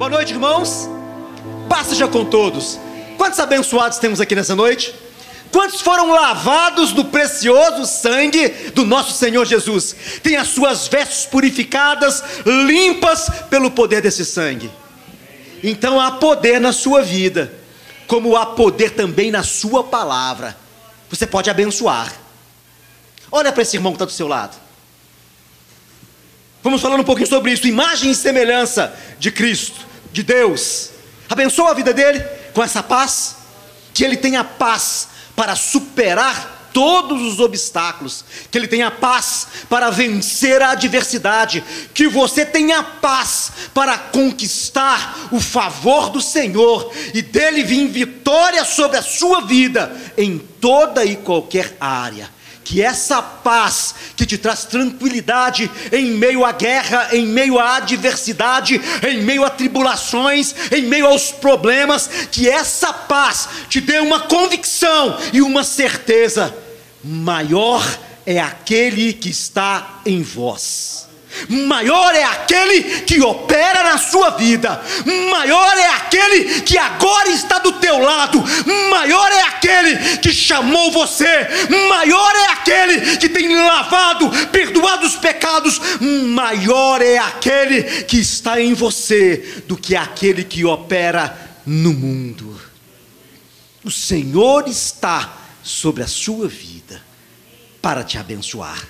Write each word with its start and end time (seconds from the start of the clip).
Boa 0.00 0.08
noite, 0.08 0.32
irmãos. 0.32 0.88
Paz 1.68 1.88
seja 1.88 2.08
com 2.08 2.24
todos. 2.24 2.80
Quantos 3.18 3.38
abençoados 3.38 3.98
temos 3.98 4.18
aqui 4.18 4.34
nessa 4.34 4.56
noite? 4.56 4.94
Quantos 5.52 5.82
foram 5.82 6.10
lavados 6.10 6.94
no 6.94 7.04
precioso 7.04 7.84
sangue 7.84 8.48
do 8.74 8.86
nosso 8.86 9.12
Senhor 9.12 9.44
Jesus? 9.44 9.94
Tem 10.22 10.36
as 10.36 10.48
suas 10.48 10.88
vestes 10.88 11.26
purificadas, 11.26 12.24
limpas 12.46 13.28
pelo 13.50 13.70
poder 13.70 14.00
desse 14.00 14.24
sangue. 14.24 14.70
Então 15.62 16.00
há 16.00 16.12
poder 16.12 16.58
na 16.58 16.72
sua 16.72 17.02
vida, 17.02 17.52
como 18.06 18.36
há 18.36 18.46
poder 18.46 18.92
também 18.92 19.30
na 19.30 19.42
sua 19.42 19.84
palavra. 19.84 20.56
Você 21.10 21.26
pode 21.26 21.50
abençoar. 21.50 22.10
Olha 23.30 23.52
para 23.52 23.60
esse 23.60 23.76
irmão 23.76 23.92
que 23.92 23.96
está 23.96 24.06
do 24.06 24.12
seu 24.12 24.26
lado. 24.26 24.56
Vamos 26.62 26.80
falando 26.80 27.00
um 27.00 27.04
pouquinho 27.04 27.28
sobre 27.28 27.52
isso. 27.52 27.66
Imagem 27.66 28.10
e 28.12 28.14
semelhança 28.14 28.94
de 29.18 29.30
Cristo, 29.30 29.89
de 30.12 30.22
Deus. 30.22 30.90
Abençoa 31.28 31.70
a 31.70 31.74
vida 31.74 31.92
dele 31.92 32.20
com 32.52 32.62
essa 32.62 32.82
paz. 32.82 33.36
Que 33.92 34.04
ele 34.04 34.16
tenha 34.16 34.44
paz 34.44 35.08
para 35.34 35.56
superar 35.56 36.58
todos 36.72 37.20
os 37.22 37.40
obstáculos, 37.40 38.24
que 38.48 38.56
ele 38.56 38.68
tenha 38.68 38.90
paz 38.90 39.48
para 39.68 39.90
vencer 39.90 40.62
a 40.62 40.70
adversidade, 40.70 41.64
que 41.92 42.06
você 42.06 42.46
tenha 42.46 42.82
paz 42.82 43.50
para 43.74 43.98
conquistar 43.98 45.28
o 45.32 45.40
favor 45.40 46.10
do 46.10 46.20
Senhor 46.20 46.92
e 47.12 47.22
dele 47.22 47.64
vir 47.64 47.88
vitória 47.88 48.64
sobre 48.64 48.98
a 48.98 49.02
sua 49.02 49.40
vida 49.40 49.94
em 50.16 50.38
toda 50.38 51.04
e 51.04 51.16
qualquer 51.16 51.76
área 51.80 52.30
que 52.64 52.82
essa 52.82 53.20
paz 53.20 53.94
que 54.16 54.24
te 54.24 54.38
traz 54.38 54.64
tranquilidade 54.64 55.70
em 55.90 56.12
meio 56.12 56.44
à 56.44 56.52
guerra, 56.52 57.08
em 57.12 57.26
meio 57.26 57.58
à 57.58 57.76
adversidade, 57.76 58.80
em 59.06 59.22
meio 59.22 59.44
a 59.44 59.50
tribulações, 59.50 60.54
em 60.70 60.82
meio 60.82 61.06
aos 61.06 61.32
problemas, 61.32 62.08
que 62.30 62.48
essa 62.48 62.92
paz 62.92 63.48
te 63.68 63.80
dê 63.80 63.98
uma 63.98 64.20
convicção 64.20 65.18
e 65.32 65.42
uma 65.42 65.64
certeza: 65.64 66.54
maior 67.02 67.84
é 68.24 68.38
aquele 68.38 69.12
que 69.12 69.30
está 69.30 70.00
em 70.06 70.22
vós 70.22 71.09
maior 71.48 72.14
é 72.14 72.24
aquele 72.24 72.82
que 73.02 73.20
opera 73.20 73.82
na 73.82 73.98
sua 73.98 74.30
vida, 74.30 74.82
maior 75.30 75.76
é 75.76 75.88
aquele 75.90 76.60
que 76.62 76.78
agora 76.78 77.28
está 77.30 77.58
do 77.58 77.72
teu 77.72 77.98
lado, 77.98 78.42
maior 78.90 79.30
é 79.32 79.42
aquele 79.42 80.18
que 80.18 80.32
chamou 80.32 80.90
você, 80.90 81.48
maior 81.88 82.36
é 82.36 82.52
aquele 82.52 83.16
que 83.16 83.28
tem 83.28 83.54
lavado, 83.54 84.30
perdoado 84.48 85.06
os 85.06 85.16
pecados, 85.16 85.80
maior 86.00 87.02
é 87.02 87.18
aquele 87.18 87.82
que 88.04 88.18
está 88.18 88.60
em 88.60 88.74
você 88.74 89.62
do 89.66 89.76
que 89.76 89.96
aquele 89.96 90.44
que 90.44 90.64
opera 90.64 91.36
no 91.64 91.92
mundo. 91.92 92.60
O 93.84 93.90
Senhor 93.90 94.68
está 94.68 95.36
sobre 95.62 96.02
a 96.02 96.06
sua 96.06 96.48
vida 96.48 97.02
para 97.80 98.04
te 98.04 98.18
abençoar. 98.18 98.86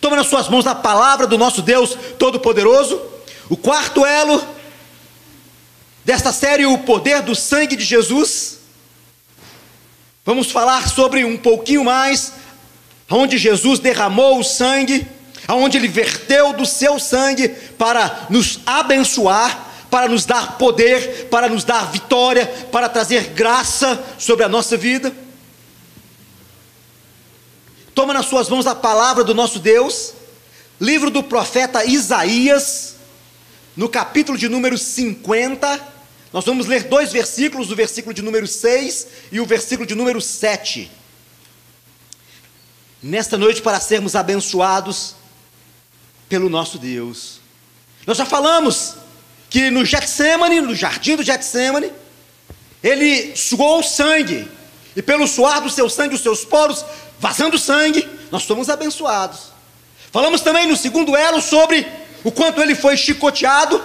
Toma 0.00 0.16
nas 0.16 0.26
suas 0.26 0.48
mãos 0.48 0.66
a 0.66 0.74
palavra 0.74 1.26
do 1.26 1.38
nosso 1.38 1.62
Deus 1.62 1.96
Todo-Poderoso. 2.18 3.00
O 3.48 3.56
quarto 3.56 4.04
elo 4.04 4.42
desta 6.04 6.32
série, 6.32 6.66
o 6.66 6.78
poder 6.78 7.22
do 7.22 7.34
sangue 7.34 7.76
de 7.76 7.84
Jesus. 7.84 8.58
Vamos 10.24 10.50
falar 10.50 10.88
sobre 10.88 11.24
um 11.24 11.36
pouquinho 11.36 11.84
mais, 11.84 12.32
onde 13.10 13.38
Jesus 13.38 13.78
derramou 13.78 14.38
o 14.38 14.44
sangue, 14.44 15.06
aonde 15.46 15.76
ele 15.76 15.88
verteu 15.88 16.52
do 16.52 16.64
seu 16.64 16.98
sangue 16.98 17.48
para 17.78 18.26
nos 18.30 18.60
abençoar, 18.64 19.72
para 19.90 20.08
nos 20.08 20.24
dar 20.24 20.56
poder, 20.58 21.28
para 21.30 21.48
nos 21.48 21.62
dar 21.64 21.90
vitória, 21.90 22.46
para 22.72 22.88
trazer 22.88 23.28
graça 23.28 24.02
sobre 24.18 24.44
a 24.44 24.48
nossa 24.48 24.76
vida. 24.76 25.23
Toma 27.94 28.12
nas 28.12 28.26
suas 28.26 28.48
mãos 28.48 28.66
a 28.66 28.74
palavra 28.74 29.22
do 29.22 29.32
nosso 29.32 29.60
Deus, 29.60 30.14
livro 30.80 31.10
do 31.10 31.22
profeta 31.22 31.84
Isaías, 31.84 32.96
no 33.76 33.88
capítulo 33.88 34.36
de 34.36 34.48
número 34.48 34.76
50. 34.76 35.94
Nós 36.32 36.44
vamos 36.44 36.66
ler 36.66 36.84
dois 36.84 37.12
versículos, 37.12 37.70
o 37.70 37.76
versículo 37.76 38.12
de 38.12 38.20
número 38.20 38.48
6 38.48 39.06
e 39.30 39.40
o 39.40 39.46
versículo 39.46 39.86
de 39.86 39.94
número 39.94 40.20
7. 40.20 40.90
Nesta 43.00 43.38
noite, 43.38 43.62
para 43.62 43.78
sermos 43.78 44.16
abençoados 44.16 45.14
pelo 46.28 46.48
nosso 46.48 46.78
Deus. 46.78 47.38
Nós 48.04 48.18
já 48.18 48.26
falamos 48.26 48.96
que 49.48 49.70
no 49.70 49.84
Getsemane, 49.84 50.60
no 50.60 50.74
jardim 50.74 51.14
do 51.14 51.22
Getsemane, 51.22 51.92
ele 52.82 53.36
suou 53.36 53.84
sangue, 53.84 54.48
e 54.96 55.02
pelo 55.02 55.28
suar 55.28 55.60
do 55.60 55.70
seu 55.70 55.88
sangue, 55.88 56.16
os 56.16 56.20
seus 56.22 56.44
poros 56.44 56.84
vazando 57.24 57.58
sangue, 57.58 58.06
nós 58.30 58.42
somos 58.42 58.68
abençoados. 58.68 59.44
Falamos 60.12 60.42
também 60.42 60.66
no 60.66 60.76
segundo 60.76 61.16
elo 61.16 61.40
sobre 61.40 61.90
o 62.22 62.30
quanto 62.30 62.60
ele 62.60 62.74
foi 62.74 62.98
chicoteado, 62.98 63.82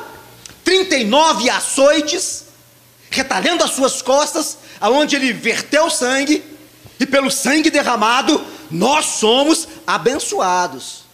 39 0.65 1.49
açoites, 1.49 2.47
retalhando 3.09 3.63
as 3.63 3.71
suas 3.71 4.01
costas, 4.01 4.57
aonde 4.81 5.15
ele 5.15 5.31
verteu 5.31 5.89
sangue, 5.89 6.43
e 6.99 7.05
pelo 7.05 7.31
sangue 7.31 7.71
derramado, 7.71 8.45
nós 8.69 9.05
somos 9.05 9.69
abençoados. 9.87 11.05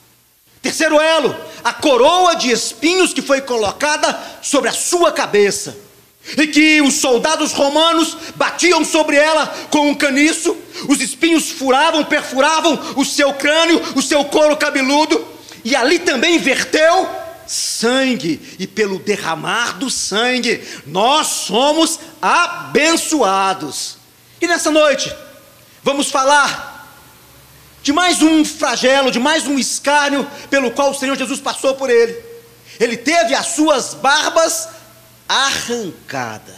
Terceiro 0.64 1.00
elo, 1.00 1.36
a 1.64 1.74
coroa 1.74 2.36
de 2.36 2.50
espinhos 2.50 3.14
que 3.14 3.22
foi 3.22 3.42
colocada 3.42 4.20
sobre 4.42 4.68
a 4.68 4.74
sua 4.74 5.12
cabeça 5.12 5.85
e 6.38 6.48
que 6.48 6.82
os 6.82 6.96
soldados 6.96 7.54
romanos 7.54 8.18
batiam 8.36 8.84
sobre 8.84 9.16
ela 9.16 9.48
com 9.70 9.90
um 9.90 9.96
caniço, 9.96 10.58
os 10.88 11.00
espinhos 11.00 11.52
furavam, 11.52 12.04
perfuravam 12.04 12.94
o 12.96 13.06
seu 13.06 13.34
crânio, 13.34 13.82
o 13.96 14.02
seu 14.02 14.26
couro 14.26 14.58
cabeludo, 14.58 15.24
e 15.64 15.76
ali 15.76 16.00
também 16.00 16.40
verteu 16.40 17.08
sangue, 17.48 18.42
e 18.58 18.66
pelo 18.66 18.98
derramar 18.98 19.78
do 19.78 19.90
sangue, 19.90 20.64
nós 20.86 21.28
somos 21.28 22.00
abençoados. 22.22 23.98
E 24.42 24.48
nessa 24.48 24.72
noite, 24.72 25.14
vamos 25.84 26.10
falar 26.10 26.74
de 27.84 27.94
mais 27.94 28.22
um 28.24 28.44
flagelo, 28.44 29.12
de 29.12 29.20
mais 29.20 29.46
um 29.46 29.60
escárnio 29.60 30.28
pelo 30.50 30.72
qual 30.72 30.90
o 30.90 30.96
Senhor 30.96 31.16
Jesus 31.16 31.40
passou 31.40 31.76
por 31.76 31.90
ele. 31.90 32.16
Ele 32.80 32.98
teve 32.98 33.36
as 33.36 33.48
suas 33.48 33.94
barbas 33.94 34.68
arrancada 35.28 36.56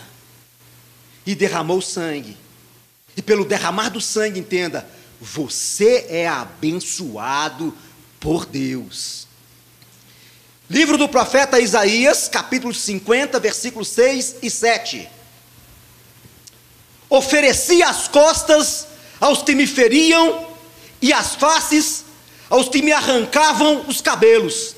e 1.25 1.35
derramou 1.35 1.81
sangue. 1.81 2.38
E 3.16 3.22
pelo 3.22 3.45
derramar 3.45 3.89
do 3.89 4.00
sangue, 4.00 4.39
entenda, 4.39 4.88
você 5.19 6.05
é 6.09 6.28
abençoado 6.28 7.75
por 8.19 8.45
Deus. 8.45 9.28
Livro 10.69 10.97
do 10.97 11.07
profeta 11.07 11.59
Isaías, 11.59 12.28
capítulo 12.28 12.73
50, 12.73 13.39
versículos 13.39 13.88
6 13.88 14.35
e 14.41 14.50
7. 14.50 15.09
Ofereci 17.09 17.81
as 17.81 18.07
costas 18.07 18.85
aos 19.19 19.41
que 19.41 19.55
me 19.55 19.66
feriam 19.66 20.47
e 21.01 21.13
as 21.13 21.35
faces 21.35 22.03
aos 22.49 22.69
que 22.69 22.81
me 22.81 22.91
arrancavam 22.91 23.85
os 23.88 24.01
cabelos. 24.01 24.75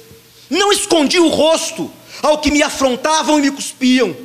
Não 0.50 0.72
escondi 0.72 1.20
o 1.20 1.28
rosto 1.28 1.92
ao 2.22 2.40
que 2.40 2.52
me 2.52 2.62
afrontavam 2.62 3.40
e 3.40 3.44
me 3.44 3.52
cuspiam, 3.52 4.16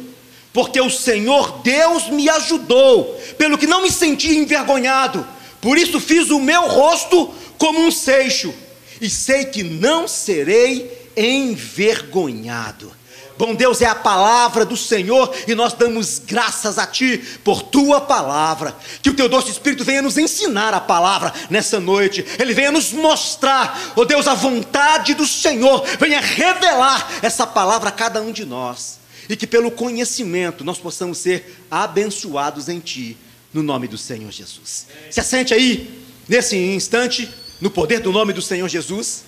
porque 0.52 0.80
o 0.80 0.90
Senhor 0.90 1.62
Deus 1.62 2.08
me 2.08 2.28
ajudou, 2.28 3.20
pelo 3.36 3.58
que 3.58 3.66
não 3.66 3.82
me 3.82 3.90
senti 3.90 4.36
envergonhado, 4.36 5.26
por 5.60 5.78
isso 5.78 5.98
fiz 5.98 6.30
o 6.30 6.38
meu 6.38 6.68
rosto 6.68 7.32
como 7.58 7.80
um 7.80 7.90
seixo, 7.90 8.54
e 9.00 9.08
sei 9.08 9.46
que 9.46 9.62
não 9.62 10.06
serei 10.06 11.10
envergonhado. 11.16 12.92
Bom 13.36 13.52
Deus 13.52 13.82
é 13.82 13.86
a 13.86 13.96
palavra 13.96 14.64
do 14.64 14.76
Senhor 14.76 15.34
e 15.48 15.54
nós 15.56 15.72
damos 15.72 16.20
graças 16.20 16.78
a 16.78 16.86
Ti 16.86 17.18
por 17.42 17.62
Tua 17.62 18.00
palavra. 18.00 18.76
Que 19.02 19.10
o 19.10 19.14
Teu 19.14 19.28
doce 19.28 19.50
Espírito 19.50 19.84
venha 19.84 20.02
nos 20.02 20.16
ensinar 20.16 20.72
a 20.72 20.80
palavra 20.80 21.32
nessa 21.50 21.80
noite. 21.80 22.24
Ele 22.38 22.54
venha 22.54 22.70
nos 22.70 22.92
mostrar, 22.92 23.92
ó 23.96 24.02
oh 24.02 24.04
Deus, 24.04 24.28
a 24.28 24.34
vontade 24.34 25.14
do 25.14 25.26
Senhor. 25.26 25.84
Venha 25.98 26.20
revelar 26.20 27.10
essa 27.22 27.44
palavra 27.44 27.88
a 27.88 27.92
cada 27.92 28.22
um 28.22 28.30
de 28.30 28.44
nós. 28.44 29.00
E 29.28 29.34
que 29.34 29.48
pelo 29.48 29.70
conhecimento 29.70 30.62
nós 30.62 30.78
possamos 30.78 31.18
ser 31.18 31.66
abençoados 31.68 32.68
em 32.68 32.78
Ti, 32.78 33.16
no 33.52 33.64
nome 33.64 33.88
do 33.88 33.98
Senhor 33.98 34.30
Jesus. 34.30 34.86
Se 35.10 35.18
assente 35.18 35.52
aí, 35.52 36.04
nesse 36.28 36.56
instante, 36.56 37.28
no 37.60 37.70
poder 37.70 37.98
do 37.98 38.12
nome 38.12 38.32
do 38.32 38.42
Senhor 38.42 38.68
Jesus. 38.68 39.24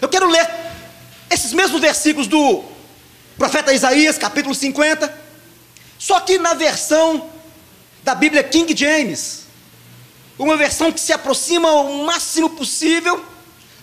Eu 0.00 0.08
quero 0.08 0.30
ler 0.30 0.48
esses 1.28 1.52
mesmos 1.52 1.80
versículos 1.80 2.28
do 2.28 2.73
Profeta 3.36 3.72
Isaías, 3.72 4.16
capítulo 4.16 4.54
50. 4.54 5.12
Só 5.98 6.20
que 6.20 6.38
na 6.38 6.54
versão 6.54 7.30
da 8.02 8.14
Bíblia 8.14 8.44
King 8.44 8.76
James, 8.76 9.44
uma 10.38 10.56
versão 10.56 10.92
que 10.92 11.00
se 11.00 11.12
aproxima 11.12 11.70
o 11.70 12.04
máximo 12.04 12.50
possível 12.50 13.24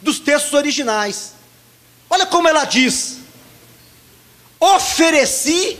dos 0.01 0.19
textos 0.19 0.53
originais. 0.53 1.33
Olha 2.09 2.25
como 2.25 2.47
ela 2.47 2.65
diz: 2.65 3.17
ofereci 4.59 5.77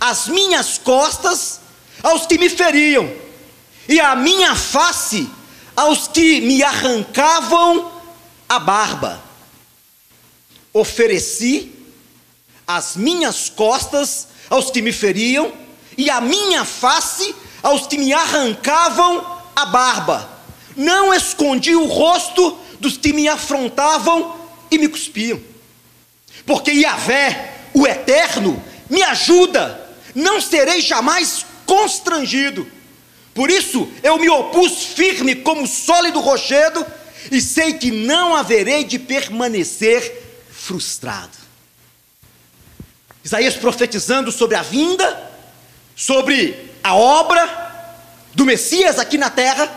as 0.00 0.28
minhas 0.28 0.76
costas 0.78 1.60
aos 2.02 2.26
que 2.26 2.38
me 2.38 2.50
feriam, 2.50 3.10
e 3.88 4.00
a 4.00 4.14
minha 4.14 4.54
face 4.54 5.28
aos 5.74 6.08
que 6.08 6.40
me 6.40 6.62
arrancavam 6.62 7.92
a 8.48 8.58
barba. 8.58 9.22
Ofereci 10.72 11.75
as 12.66 12.96
minhas 12.96 13.48
costas 13.48 14.28
aos 14.50 14.70
que 14.70 14.82
me 14.82 14.92
feriam, 14.92 15.52
e 15.96 16.10
a 16.10 16.20
minha 16.20 16.64
face 16.64 17.34
aos 17.62 17.86
que 17.86 17.96
me 17.96 18.12
arrancavam 18.12 19.24
a 19.54 19.66
barba. 19.66 20.28
Não 20.76 21.14
escondi 21.14 21.74
o 21.74 21.86
rosto 21.86 22.58
dos 22.78 22.96
que 22.96 23.12
me 23.12 23.28
afrontavam 23.28 24.36
e 24.70 24.78
me 24.78 24.88
cuspiam. 24.88 25.40
Porque 26.44 26.70
Yahvé, 26.70 27.54
o 27.72 27.86
Eterno, 27.86 28.62
me 28.90 29.02
ajuda, 29.02 29.88
não 30.14 30.40
serei 30.40 30.80
jamais 30.80 31.46
constrangido. 31.64 32.70
Por 33.34 33.50
isso 33.50 33.88
eu 34.02 34.18
me 34.18 34.28
opus 34.28 34.84
firme 34.84 35.36
como 35.36 35.66
sólido 35.66 36.20
rochedo, 36.20 36.84
e 37.30 37.40
sei 37.40 37.72
que 37.74 37.90
não 37.90 38.36
haverei 38.36 38.84
de 38.84 38.98
permanecer 38.98 40.44
frustrado. 40.50 41.45
Isaías 43.26 43.56
profetizando 43.56 44.30
sobre 44.30 44.54
a 44.54 44.62
vinda, 44.62 45.30
sobre 45.96 46.70
a 46.80 46.94
obra 46.94 47.44
do 48.32 48.44
Messias 48.44 49.00
aqui 49.00 49.18
na 49.18 49.28
terra, 49.28 49.68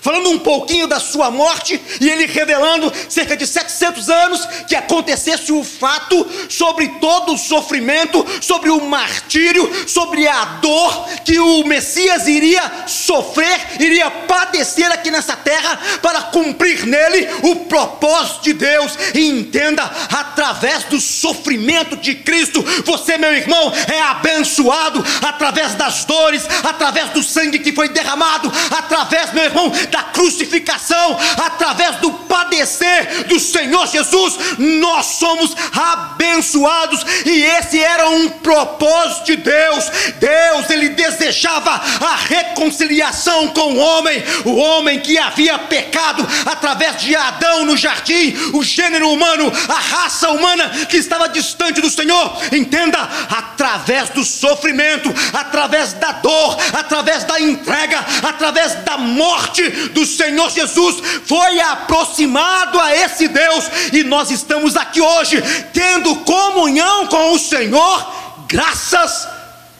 falando 0.00 0.30
um 0.30 0.38
pouquinho 0.38 0.86
da 0.86 1.00
sua 1.00 1.30
morte 1.30 1.80
e 2.00 2.08
ele 2.08 2.26
revelando 2.26 2.92
cerca 3.08 3.36
de 3.36 3.46
700 3.46 4.08
anos 4.08 4.46
que 4.68 4.74
acontecesse 4.74 5.52
o 5.52 5.64
fato 5.64 6.26
sobre 6.48 6.88
todo 7.00 7.34
o 7.34 7.38
sofrimento, 7.38 8.24
sobre 8.40 8.70
o 8.70 8.80
martírio, 8.86 9.88
sobre 9.88 10.26
a 10.26 10.44
dor 10.60 11.08
que 11.24 11.38
o 11.38 11.64
Messias 11.64 12.26
iria 12.26 12.62
sofrer, 12.86 13.80
iria 13.80 14.10
padecer 14.10 14.90
aqui 14.90 15.10
nessa 15.10 15.36
terra 15.36 15.78
para 16.02 16.22
cumprir 16.22 16.86
nele 16.86 17.28
o 17.42 17.56
propósito 17.66 18.44
de 18.44 18.52
Deus. 18.54 18.96
E 19.14 19.28
entenda, 19.28 19.82
através 19.82 20.84
do 20.84 21.00
sofrimento 21.00 21.96
de 21.96 22.14
Cristo, 22.14 22.62
você, 22.84 23.18
meu 23.18 23.32
irmão, 23.34 23.72
é 23.88 24.00
abençoado 24.02 25.04
através 25.22 25.74
das 25.74 26.04
dores, 26.04 26.46
através 26.64 27.10
do 27.10 27.22
sangue 27.22 27.58
que 27.58 27.72
foi 27.72 27.88
derramado, 27.88 28.50
através, 28.70 29.32
meu 29.32 29.44
irmão, 29.44 29.72
da 29.88 30.02
crucificação, 30.04 31.18
através 31.44 31.96
do 31.96 32.12
padecer 32.12 33.24
do 33.24 33.38
Senhor 33.38 33.86
Jesus, 33.86 34.36
nós 34.58 35.06
somos 35.06 35.54
abençoados, 35.72 37.04
e 37.24 37.42
esse 37.42 37.80
era 37.80 38.08
um 38.08 38.28
propósito 38.28 39.26
de 39.26 39.36
Deus. 39.36 39.84
Deus, 40.18 40.70
ele 40.70 40.90
desejava 40.90 41.70
a 41.70 42.16
reconciliação 42.16 43.48
com 43.48 43.74
o 43.74 43.78
homem, 43.78 44.22
o 44.44 44.56
homem 44.56 45.00
que 45.00 45.18
havia 45.18 45.58
pecado 45.58 46.26
através 46.46 47.00
de 47.00 47.14
Adão 47.14 47.64
no 47.64 47.76
jardim, 47.76 48.36
o 48.52 48.62
gênero 48.62 49.10
humano, 49.10 49.52
a 49.68 49.74
raça 49.74 50.30
humana 50.30 50.68
que 50.88 50.96
estava 50.96 51.28
distante 51.28 51.80
do 51.80 51.90
Senhor. 51.90 52.36
Entenda, 52.52 52.98
através 53.30 54.10
do 54.10 54.24
sofrimento, 54.24 55.12
através 55.32 55.92
da 55.94 56.12
dor, 56.12 56.58
através 56.72 57.24
da 57.24 57.40
entrega, 57.40 58.04
através 58.22 58.74
da 58.84 58.96
morte 58.96 59.62
do 59.92 60.04
Senhor 60.06 60.50
Jesus 60.50 60.96
foi 61.24 61.60
aproximado 61.60 62.78
a 62.80 62.94
esse 62.94 63.28
Deus, 63.28 63.64
e 63.92 64.02
nós 64.04 64.30
estamos 64.30 64.76
aqui 64.76 65.00
hoje 65.00 65.42
tendo 65.72 66.16
comunhão 66.16 67.06
com 67.06 67.32
o 67.32 67.38
Senhor, 67.38 68.46
graças 68.48 69.28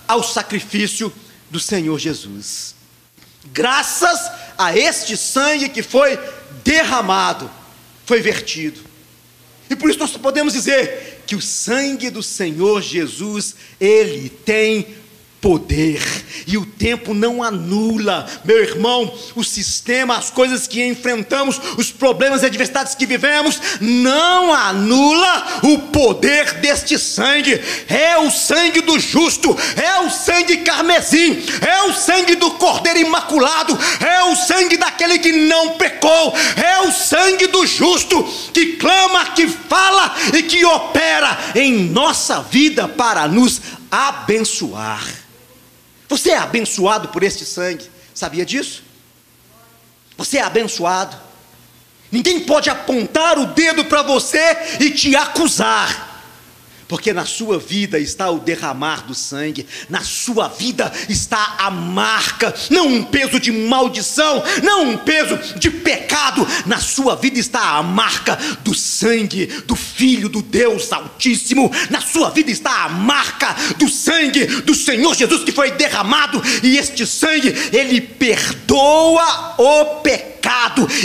ao 0.07 0.23
sacrifício 0.23 1.13
do 1.51 1.61
Senhor 1.61 1.99
Jesus. 1.99 2.75
Graças 3.53 4.31
a 4.57 4.77
este 4.77 5.17
sangue 5.17 5.69
que 5.69 5.83
foi 5.83 6.19
derramado, 6.63 7.51
foi 8.05 8.21
vertido. 8.21 8.81
E 9.69 9.77
por 9.77 9.89
isso 9.89 9.99
nós 9.99 10.11
podemos 10.17 10.53
dizer 10.53 11.23
que 11.27 11.37
o 11.37 11.41
sangue 11.41 12.11
do 12.11 12.23
Senhor 12.23 12.83
Jesus, 12.83 13.55
ele 13.81 14.29
tem 14.29 14.97
poder, 15.41 16.03
e 16.47 16.59
o 16.59 16.67
tempo 16.67 17.15
não 17.15 17.43
anula, 17.43 18.27
meu 18.45 18.63
irmão, 18.63 19.13
o 19.35 19.43
sistema, 19.43 20.17
as 20.17 20.31
coisas 20.31 20.67
que 20.67 20.85
enfrentamos, 20.85 21.61
os 21.79 21.91
problemas 21.91 22.43
e 22.43 22.47
adversidades 22.47 22.95
que 22.95 23.07
vivemos, 23.07 23.61
não 23.81 24.53
anula 24.53 25.61
o 25.63 25.79
poder 25.79 26.55
deste 26.55 26.99
sangue, 26.99 27.61
é 27.89 28.19
o 28.19 28.31
sangue 28.31 28.83
do 28.83 28.99
justo, 28.99 29.57
é 29.77 30.01
o 30.01 30.11
sangue 30.11 30.59
carmesim, 30.59 31.43
é 31.67 31.85
o 31.85 31.95
sangue 31.95 32.37
do 32.37 32.51
cordeiro 32.53 32.99
imaculado, 32.99 33.79
é 34.01 34.25
o 34.25 34.37
sangue 34.37 34.77
daquele 34.77 35.19
que 35.19 35.33
não 35.33 35.71
pecou, 35.71 36.35
é 36.57 36.81
o 36.81 36.93
sangue 36.93 37.47
do 37.47 37.67
justo 37.67 38.23
que 38.53 38.77
clama, 38.77 39.27
que 39.31 39.49
fala 39.49 40.15
e 40.37 40.43
que 40.43 40.65
opera 40.65 41.39
em 41.55 41.85
nossa 41.85 42.43
vida 42.43 42.87
para 42.87 43.27
nos 43.27 43.61
abençoar. 43.91 45.20
Você 46.11 46.31
é 46.31 46.39
abençoado 46.39 47.09
por 47.09 47.23
este 47.23 47.45
sangue, 47.47 47.89
sabia 48.13 48.45
disso? 48.45 48.83
Você 50.17 50.39
é 50.39 50.43
abençoado. 50.43 51.17
Ninguém 52.11 52.41
pode 52.41 52.69
apontar 52.69 53.39
o 53.39 53.47
dedo 53.47 53.85
para 53.85 54.03
você 54.03 54.57
e 54.81 54.91
te 54.91 55.15
acusar 55.15 56.10
porque 56.91 57.13
na 57.13 57.25
sua 57.25 57.57
vida 57.57 58.01
está 58.01 58.29
o 58.33 58.41
derramar 58.41 59.07
do 59.07 59.15
sangue, 59.15 59.65
na 59.89 60.03
sua 60.03 60.49
vida 60.49 60.93
está 61.09 61.55
a 61.61 61.71
marca, 61.71 62.53
não 62.69 62.89
um 62.89 63.05
peso 63.05 63.39
de 63.39 63.53
maldição, 63.53 64.43
não 64.65 64.91
um 64.91 64.97
peso 64.97 65.39
de 65.57 65.71
pecado, 65.71 66.45
na 66.67 66.81
sua 66.81 67.15
vida 67.15 67.39
está 67.39 67.77
a 67.77 67.83
marca 67.85 68.37
do 68.65 68.75
sangue 68.75 69.47
do 69.69 69.77
Filho 69.77 70.29
do 70.29 70.43
Deus 70.43 70.93
Altíssimo, 70.93 71.71
na 71.91 72.01
sua 72.01 72.29
vida 72.31 72.51
está 72.51 72.87
a 72.87 72.89
marca 72.89 73.55
do 73.79 73.89
sangue 73.89 74.45
do 74.47 74.75
Senhor 74.75 75.15
Jesus 75.15 75.45
que 75.45 75.53
foi 75.53 75.71
derramado, 75.71 76.43
e 76.61 76.77
este 76.77 77.07
sangue, 77.07 77.55
ele 77.73 78.01
perdoa 78.01 79.55
o 79.59 79.85
pecado 80.01 80.30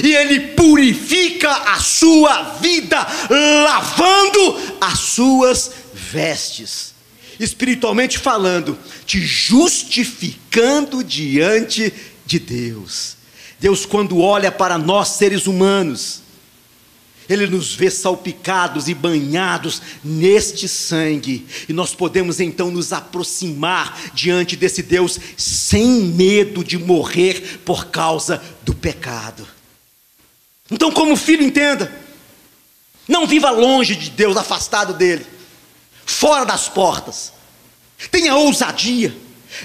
e 0.03 0.13
ele 0.13 0.39
purifica 0.53 1.51
a 1.51 1.79
sua 1.79 2.57
vida, 2.61 3.05
lavando 3.29 4.77
as 4.81 4.99
suas 4.99 5.71
vestes, 5.93 6.93
espiritualmente 7.39 8.17
falando, 8.17 8.77
te 9.05 9.19
justificando 9.21 11.03
diante 11.03 11.93
de 12.25 12.39
Deus. 12.39 13.15
Deus, 13.59 13.85
quando 13.85 14.19
olha 14.19 14.51
para 14.51 14.77
nós 14.77 15.09
seres 15.09 15.47
humanos, 15.47 16.21
ele 17.29 17.47
nos 17.47 17.73
vê 17.73 17.89
salpicados 17.89 18.87
e 18.87 18.93
banhados 18.93 19.81
neste 20.03 20.67
sangue, 20.67 21.45
e 21.67 21.73
nós 21.73 21.95
podemos 21.95 22.39
então 22.39 22.71
nos 22.71 22.93
aproximar 22.93 24.11
diante 24.13 24.55
desse 24.55 24.81
Deus 24.81 25.19
sem 25.37 25.85
medo 25.85 26.63
de 26.63 26.77
morrer 26.77 27.61
por 27.65 27.87
causa 27.87 28.41
do 28.63 28.73
pecado. 28.73 29.47
Então, 30.71 30.91
como 30.91 31.15
filho, 31.15 31.43
entenda, 31.43 31.93
não 33.07 33.27
viva 33.27 33.51
longe 33.51 33.95
de 33.95 34.09
Deus, 34.09 34.35
afastado 34.35 34.93
dele 34.93 35.35
fora 36.05 36.45
das 36.45 36.69
portas. 36.69 37.33
Tenha 38.11 38.35
ousadia. 38.35 39.15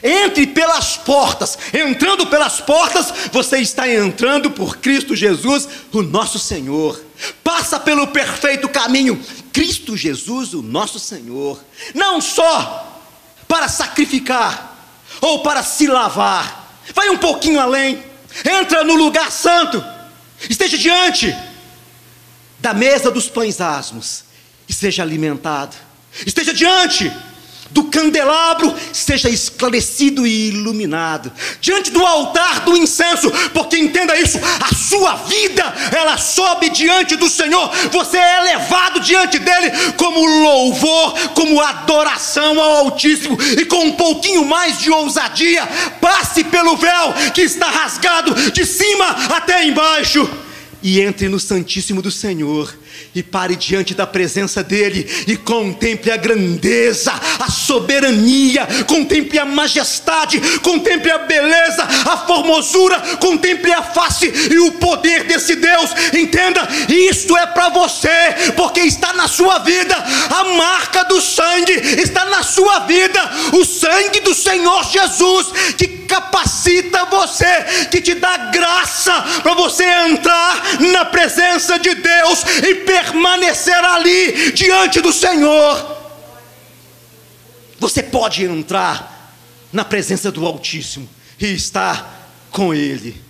Entre 0.03 0.47
pelas 0.47 0.97
portas. 0.97 1.59
Entrando 1.73 2.27
pelas 2.27 2.61
portas, 2.61 3.13
você 3.33 3.59
está 3.59 3.89
entrando 3.89 4.51
por 4.51 4.79
Cristo 4.79 5.15
Jesus, 5.15 5.69
o 5.93 6.03
nosso 6.03 6.39
Senhor. 6.39 7.03
Passa 7.43 7.79
pelo 7.79 8.09
perfeito 8.09 8.69
caminho. 8.69 9.23
Cristo 9.53 9.97
Jesus, 9.97 10.55
o 10.55 10.63
nosso 10.63 10.99
Senhor. 10.99 11.63
Não 11.95 12.21
só 12.21 13.03
para 13.47 13.69
sacrificar 13.69 14.77
ou 15.21 15.43
para 15.43 15.63
se 15.63 15.87
lavar. 15.87 16.79
Vai 16.95 17.11
um 17.11 17.19
pouquinho 17.19 17.61
além. 17.61 18.03
Entra 18.45 18.85
no 18.85 18.95
lugar 18.95 19.31
santo. 19.31 19.85
Esteja 20.49 20.79
diante 20.79 21.37
da 22.59 22.73
mesa 22.75 23.11
dos 23.11 23.29
pães 23.29 23.61
asmos 23.61 24.25
e 24.69 24.73
seja 24.73 25.03
alimentado 25.03 25.77
esteja 26.27 26.53
diante 26.53 27.13
do 27.71 27.85
candelabro, 27.85 28.75
seja 28.93 29.29
esclarecido 29.29 30.27
e 30.27 30.49
iluminado, 30.49 31.33
diante 31.61 31.91
do 31.91 32.05
altar 32.05 32.61
do 32.61 32.77
incenso, 32.77 33.31
porque 33.53 33.79
entenda 33.79 34.19
isso, 34.19 34.39
a 34.61 34.75
sua 34.75 35.15
vida, 35.17 35.63
ela 35.97 36.19
sobe 36.19 36.71
diante 36.71 37.17
do 37.17 37.29
Senhor, 37.29 37.71
você 37.91 38.19
é 38.19 38.41
levado 38.41 39.01
diante 39.01 39.39
dele 39.39 39.71
como 39.97 40.27
louvor, 40.27 41.19
como 41.35 41.61
adoração 41.61 42.61
ao 42.61 42.87
Altíssimo, 42.87 43.39
e 43.59 43.65
com 43.65 43.85
um 43.85 43.93
pouquinho 43.93 44.45
mais 44.45 44.79
de 44.79 44.91
ousadia, 44.91 45.67
passe 46.01 46.45
pelo 46.45 46.77
véu 46.77 47.13
que 47.35 47.43
está 47.43 47.67
rasgado 47.67 48.35
de 48.51 48.65
cima 48.67 49.07
até 49.37 49.65
embaixo, 49.65 50.29
e 50.83 51.01
entre 51.01 51.29
no 51.29 51.39
Santíssimo 51.39 52.01
do 52.01 52.11
Senhor, 52.11 52.75
e 53.15 53.23
pare 53.23 53.57
diante 53.57 53.95
da 53.95 54.07
presença 54.07 54.63
dele 54.63 55.09
e 55.27 55.37
contemple 55.37 56.11
a 56.13 56.17
grandeza, 56.17 57.13
a 57.39 57.51
soberania, 57.51 58.67
contemple 58.87 59.39
a 59.39 59.45
majestade, 59.45 60.41
contemple 60.61 61.11
a 61.11 61.19
beleza, 61.19 61.83
a 61.83 62.17
formosura, 62.19 62.99
contemple 63.19 63.73
a 63.73 63.83
face 63.83 64.27
e 64.27 64.59
o 64.59 64.73
poder 64.73 65.25
desse 65.25 65.57
Deus. 65.57 65.91
Entenda, 66.13 66.67
isto 66.89 67.37
é 67.37 67.47
para 67.47 67.69
você, 67.71 68.53
porque 68.57 68.81
está 68.81 69.13
na 69.15 69.27
sua 69.27 69.59
vida 69.59 69.97
a 69.97 70.45
marca 70.57 71.05
do 71.05 71.21
sangue, 71.21 71.73
está 72.01 72.25
na 72.27 72.43
sua 72.43 72.81
vida 72.81 73.21
o 73.53 73.65
sangue 73.65 74.21
do 74.21 74.35
Senhor 74.35 74.85
Jesus 74.85 75.47
que 75.77 76.01
capacita 76.11 77.05
você, 77.05 77.87
que 77.91 78.01
te 78.01 78.15
dá 78.15 78.37
graça 78.37 79.13
para 79.43 79.55
você 79.55 79.85
entrar 79.85 80.81
na 80.81 81.05
presença 81.05 81.79
de 81.79 81.95
Deus 81.95 82.45
e 82.69 82.75
permanecer 83.01 83.85
ali 83.85 84.53
diante 84.53 85.01
do 85.01 85.13
Senhor. 85.13 85.99
Você 87.79 88.03
pode 88.03 88.45
entrar 88.45 89.35
na 89.73 89.85
presença 89.85 90.31
do 90.31 90.45
Altíssimo 90.45 91.09
e 91.39 91.55
estar 91.55 92.31
com 92.51 92.75
Ele. 92.75 93.21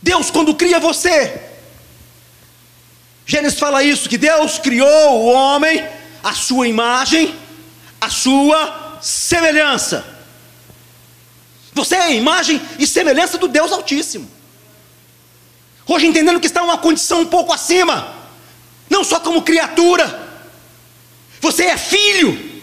Deus, 0.00 0.30
quando 0.30 0.54
cria 0.54 0.78
você, 0.78 1.40
Gênesis 3.26 3.58
fala 3.58 3.82
isso: 3.82 4.08
que 4.08 4.16
Deus 4.16 4.58
criou 4.58 5.22
o 5.22 5.26
homem, 5.26 5.84
a 6.22 6.34
sua 6.34 6.68
imagem, 6.68 7.34
a 8.00 8.08
sua 8.08 8.98
semelhança. 9.02 10.14
Você 11.74 11.96
é 11.96 12.02
a 12.02 12.10
imagem 12.10 12.60
e 12.78 12.86
semelhança 12.86 13.36
do 13.36 13.48
Deus 13.48 13.72
Altíssimo. 13.72 14.30
Hoje 15.88 16.06
entendendo 16.06 16.40
que 16.40 16.48
está 16.48 16.62
uma 16.62 16.78
condição 16.78 17.20
um 17.20 17.26
pouco 17.26 17.52
acima, 17.52 18.12
não 18.90 19.04
só 19.04 19.20
como 19.20 19.42
criatura, 19.42 20.26
você 21.40 21.66
é 21.66 21.76
filho, 21.76 22.60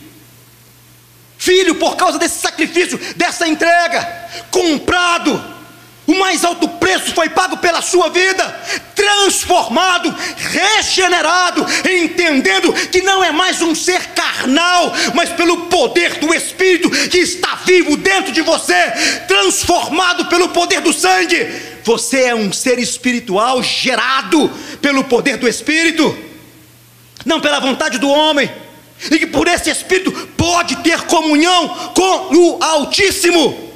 filho 1.38 1.76
por 1.76 1.96
causa 1.96 2.20
desse 2.20 2.42
sacrifício, 2.42 3.00
dessa 3.16 3.48
entrega, 3.48 4.30
comprado. 4.52 5.54
O 6.06 6.16
mais 6.16 6.44
alto 6.44 6.68
preço 6.68 7.14
foi 7.16 7.30
pago 7.30 7.56
pela 7.56 7.82
sua 7.82 8.10
vida, 8.10 8.44
transformado, 8.94 10.14
regenerado, 10.36 11.66
entendendo 11.90 12.74
que 12.74 13.02
não 13.02 13.24
é 13.24 13.32
mais 13.32 13.62
um 13.62 13.74
ser 13.74 14.08
carnal, 14.08 14.92
mas 15.14 15.30
pelo 15.30 15.68
poder 15.68 16.20
do 16.20 16.34
Espírito 16.34 16.90
que 16.90 17.20
está 17.20 17.56
vivo 17.66 17.96
dentro 17.96 18.34
de 18.34 18.42
você, 18.42 18.92
transformado 19.30 20.26
pelo 20.26 20.50
poder 20.50 20.82
do 20.82 20.92
sangue 20.92 21.73
você 21.84 22.24
é 22.24 22.36
um 22.36 22.52
ser 22.52 22.80
espiritual 22.80 23.62
gerado 23.62 24.50
pelo 24.82 25.04
poder 25.04 25.38
do 25.38 25.48
Espírito, 25.48 26.18
não 27.26 27.42
pela 27.42 27.60
vontade 27.60 27.98
do 27.98 28.10
homem, 28.10 28.50
e 29.12 29.20
que 29.20 29.28
por 29.28 29.48
esse 29.48 29.70
Espírito 29.70 30.12
pode 30.38 30.78
ter 30.78 31.02
comunhão 31.04 31.94
com 31.94 32.36
o 32.36 32.64
Altíssimo. 32.64 33.74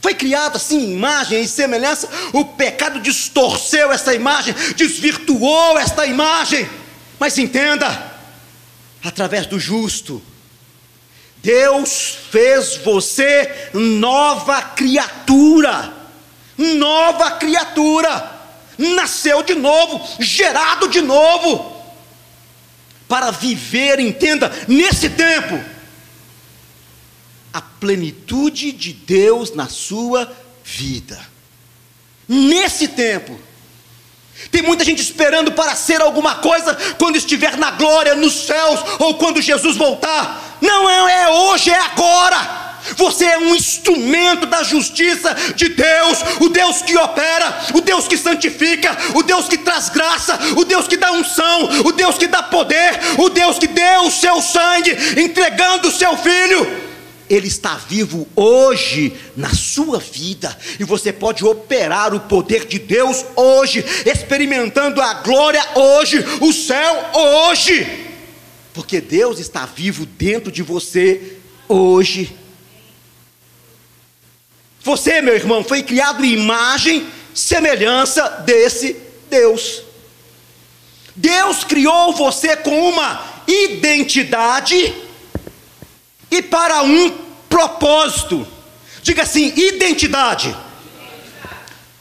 Foi 0.00 0.14
criado 0.14 0.56
assim, 0.56 0.92
imagem 0.92 1.42
e 1.42 1.48
semelhança, 1.48 2.08
o 2.32 2.44
pecado 2.44 3.00
distorceu 3.00 3.92
essa 3.92 4.14
imagem, 4.14 4.54
desvirtuou 4.76 5.78
esta 5.78 6.06
imagem. 6.06 6.68
Mas 7.20 7.38
entenda, 7.38 8.12
através 9.02 9.46
do 9.46 9.60
justo, 9.60 10.20
Deus 11.36 12.16
fez 12.30 12.76
você 12.76 13.70
nova 13.72 14.60
criatura 14.60 16.01
nova 16.56 17.32
criatura, 17.32 18.40
nasceu 18.78 19.42
de 19.42 19.54
novo, 19.54 20.06
gerado 20.20 20.88
de 20.88 21.00
novo, 21.00 21.82
para 23.08 23.30
viver, 23.30 24.00
entenda, 24.00 24.50
nesse 24.66 25.10
tempo, 25.10 25.62
a 27.52 27.60
plenitude 27.60 28.72
de 28.72 28.92
Deus 28.92 29.54
na 29.54 29.68
sua 29.68 30.30
vida. 30.64 31.20
Nesse 32.26 32.88
tempo, 32.88 33.38
tem 34.50 34.62
muita 34.62 34.84
gente 34.84 35.02
esperando 35.02 35.52
para 35.52 35.74
ser 35.74 36.00
alguma 36.00 36.36
coisa 36.36 36.74
quando 36.98 37.16
estiver 37.16 37.56
na 37.58 37.72
glória, 37.72 38.14
nos 38.14 38.46
céus, 38.46 38.80
ou 38.98 39.14
quando 39.14 39.42
Jesus 39.42 39.76
voltar. 39.76 40.58
Não 40.60 40.88
é, 40.88 41.24
é 41.24 41.28
hoje, 41.28 41.70
é 41.70 41.78
agora. 41.78 42.61
Você 42.96 43.24
é 43.24 43.38
um 43.38 43.54
instrumento 43.54 44.46
da 44.46 44.62
justiça 44.62 45.34
de 45.54 45.68
Deus, 45.68 46.18
o 46.40 46.48
Deus 46.48 46.82
que 46.82 46.96
opera, 46.96 47.66
o 47.74 47.80
Deus 47.80 48.08
que 48.08 48.16
santifica, 48.16 48.96
o 49.14 49.22
Deus 49.22 49.48
que 49.48 49.58
traz 49.58 49.88
graça, 49.88 50.38
o 50.56 50.64
Deus 50.64 50.88
que 50.88 50.96
dá 50.96 51.12
unção, 51.12 51.68
o 51.84 51.92
Deus 51.92 52.18
que 52.18 52.26
dá 52.26 52.42
poder, 52.42 53.00
o 53.18 53.28
Deus 53.28 53.58
que 53.58 53.66
deu 53.66 54.02
o 54.02 54.10
seu 54.10 54.40
sangue, 54.40 54.96
entregando 55.20 55.88
o 55.88 55.92
seu 55.92 56.16
filho. 56.16 56.92
Ele 57.30 57.46
está 57.46 57.76
vivo 57.88 58.28
hoje 58.36 59.14
na 59.34 59.54
sua 59.54 59.98
vida, 59.98 60.54
e 60.78 60.84
você 60.84 61.12
pode 61.12 61.44
operar 61.44 62.14
o 62.14 62.20
poder 62.20 62.66
de 62.66 62.78
Deus 62.78 63.24
hoje, 63.34 63.82
experimentando 64.04 65.00
a 65.00 65.14
glória 65.14 65.64
hoje, 65.74 66.22
o 66.40 66.52
céu 66.52 67.10
hoje, 67.14 67.86
porque 68.74 69.00
Deus 69.00 69.38
está 69.38 69.64
vivo 69.64 70.04
dentro 70.04 70.52
de 70.52 70.62
você 70.62 71.38
hoje. 71.68 72.41
Você, 74.84 75.20
meu 75.20 75.34
irmão, 75.34 75.62
foi 75.62 75.82
criado 75.82 76.24
em 76.24 76.32
imagem, 76.32 77.06
semelhança 77.34 78.28
desse 78.44 78.96
Deus. 79.30 79.82
Deus 81.14 81.62
criou 81.64 82.12
você 82.12 82.56
com 82.56 82.88
uma 82.88 83.22
identidade 83.46 84.94
e 86.30 86.42
para 86.42 86.82
um 86.82 87.10
propósito. 87.48 88.46
Diga 89.02 89.22
assim: 89.22 89.52
identidade, 89.56 90.56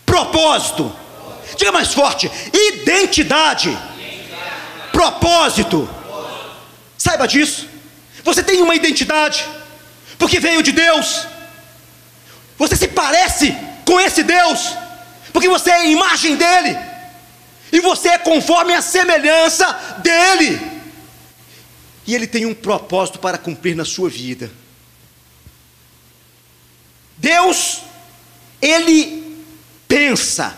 propósito. 0.06 0.96
Diga 1.58 1.72
mais 1.72 1.94
forte: 1.94 2.32
identidade, 2.54 3.78
propósito. 4.92 5.90
Saiba 6.98 7.28
disso. 7.28 7.68
Você 8.24 8.44
tem 8.44 8.62
uma 8.62 8.76
identidade, 8.76 9.46
porque 10.18 10.40
veio 10.40 10.64
de 10.64 10.72
Deus. 10.72 11.28
Você 12.62 12.76
se 12.76 12.88
parece 12.90 13.58
com 13.84 14.00
esse 14.00 14.22
Deus, 14.22 14.78
porque 15.34 15.50
você 15.50 15.72
é 15.72 15.78
a 15.78 15.86
imagem 15.86 16.36
dele, 16.36 16.78
e 17.72 17.80
você 17.80 18.10
é 18.10 18.18
conforme 18.20 18.72
a 18.72 18.84
semelhança 18.84 19.66
dele, 19.98 20.62
e 22.06 22.14
ele 22.14 22.28
tem 22.28 22.46
um 22.46 22.54
propósito 22.54 23.18
para 23.18 23.40
cumprir 23.40 23.76
na 23.76 23.84
sua 23.84 24.12
vida. 24.12 24.52
Deus, 27.18 27.82
ele 28.62 29.44
pensa, 29.88 30.56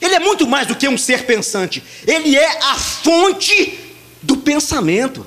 ele 0.00 0.14
é 0.14 0.20
muito 0.20 0.46
mais 0.46 0.68
do 0.68 0.76
que 0.76 0.86
um 0.86 0.96
ser 0.96 1.26
pensante, 1.26 1.82
ele 2.06 2.36
é 2.36 2.58
a 2.62 2.76
fonte 2.76 3.96
do 4.22 4.36
pensamento. 4.36 5.26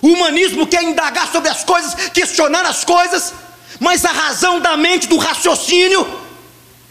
O 0.00 0.06
humanismo 0.06 0.68
quer 0.68 0.84
indagar 0.84 1.32
sobre 1.32 1.50
as 1.50 1.64
coisas, 1.64 2.10
questionar 2.10 2.64
as 2.64 2.84
coisas, 2.84 3.34
mas 3.78 4.04
a 4.04 4.12
razão 4.12 4.60
da 4.60 4.76
mente, 4.76 5.06
do 5.06 5.16
raciocínio, 5.16 6.06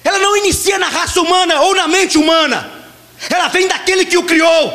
ela 0.04 0.20
não 0.20 0.38
inicia 0.38 0.78
na 0.78 0.88
raça 0.88 1.20
humana 1.22 1.62
ou 1.62 1.76
na 1.76 1.88
mente 1.88 2.18
humana, 2.18 2.72
ela 3.30 3.48
vem 3.50 3.68
daquele 3.68 4.06
que 4.06 4.18
o 4.18 4.24
criou, 4.24 4.74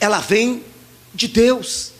ela 0.00 0.20
vem 0.20 0.64
de 1.12 1.28
Deus. 1.28 1.92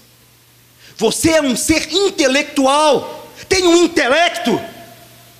Você 0.96 1.30
é 1.30 1.42
um 1.42 1.56
ser 1.56 1.92
intelectual, 1.92 3.30
tem 3.48 3.66
um 3.66 3.76
intelecto, 3.76 4.60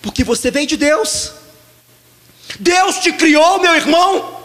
porque 0.03 0.23
você 0.23 0.51
veio 0.51 0.67
de 0.67 0.77
Deus. 0.77 1.33
Deus 2.59 2.99
te 2.99 3.13
criou, 3.13 3.61
meu 3.61 3.75
irmão, 3.75 4.43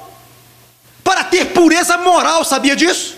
para 1.03 1.23
ter 1.23 1.47
pureza 1.47 1.97
moral, 1.97 2.45
sabia 2.45 2.75
disso? 2.75 3.17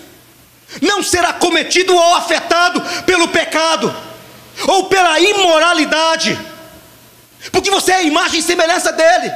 Não 0.80 1.02
ser 1.02 1.24
acometido 1.24 1.94
ou 1.94 2.14
afetado 2.14 2.80
pelo 3.04 3.28
pecado 3.28 3.94
ou 4.68 4.84
pela 4.84 5.18
imoralidade, 5.20 6.38
porque 7.50 7.70
você 7.70 7.92
é 7.92 7.96
a 7.96 8.02
imagem 8.02 8.40
e 8.40 8.42
semelhança 8.42 8.92
dele. 8.92 9.32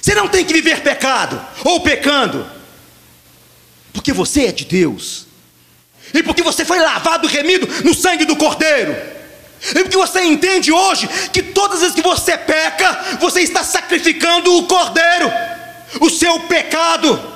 Você 0.00 0.14
não 0.14 0.28
tem 0.28 0.44
que 0.44 0.52
viver 0.52 0.80
pecado 0.80 1.40
ou 1.64 1.80
pecando, 1.80 2.48
porque 3.92 4.12
você 4.12 4.46
é 4.46 4.52
de 4.52 4.64
Deus, 4.64 5.26
e 6.12 6.22
porque 6.22 6.42
você 6.42 6.64
foi 6.64 6.78
lavado 6.80 7.28
e 7.28 7.32
remido 7.32 7.68
no 7.84 7.94
sangue 7.94 8.24
do 8.24 8.36
Cordeiro, 8.36 8.96
e 9.70 9.82
porque 9.82 9.96
você 9.96 10.22
entende 10.22 10.72
hoje 10.72 11.08
que 11.32 11.42
todas 11.42 11.76
as 11.76 11.80
vezes 11.80 11.94
que 11.94 12.02
você 12.02 12.36
peca, 12.36 13.16
você 13.20 13.42
está 13.42 13.62
sacrificando 13.62 14.56
o 14.56 14.66
Cordeiro, 14.66 15.32
o 16.00 16.10
seu 16.10 16.40
pecado 16.40 17.32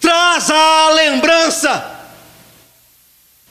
traz 0.00 0.50
a 0.50 0.90
lembrança 0.90 1.91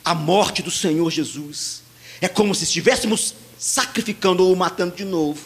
a 0.04 0.14
morte 0.14 0.62
do 0.62 0.70
Senhor 0.70 1.10
Jesus. 1.10 1.82
É 2.20 2.28
como 2.28 2.54
se 2.54 2.64
estivéssemos 2.64 3.34
sacrificando 3.58 4.46
ou 4.46 4.56
matando 4.56 4.96
de 4.96 5.04
novo. 5.04 5.40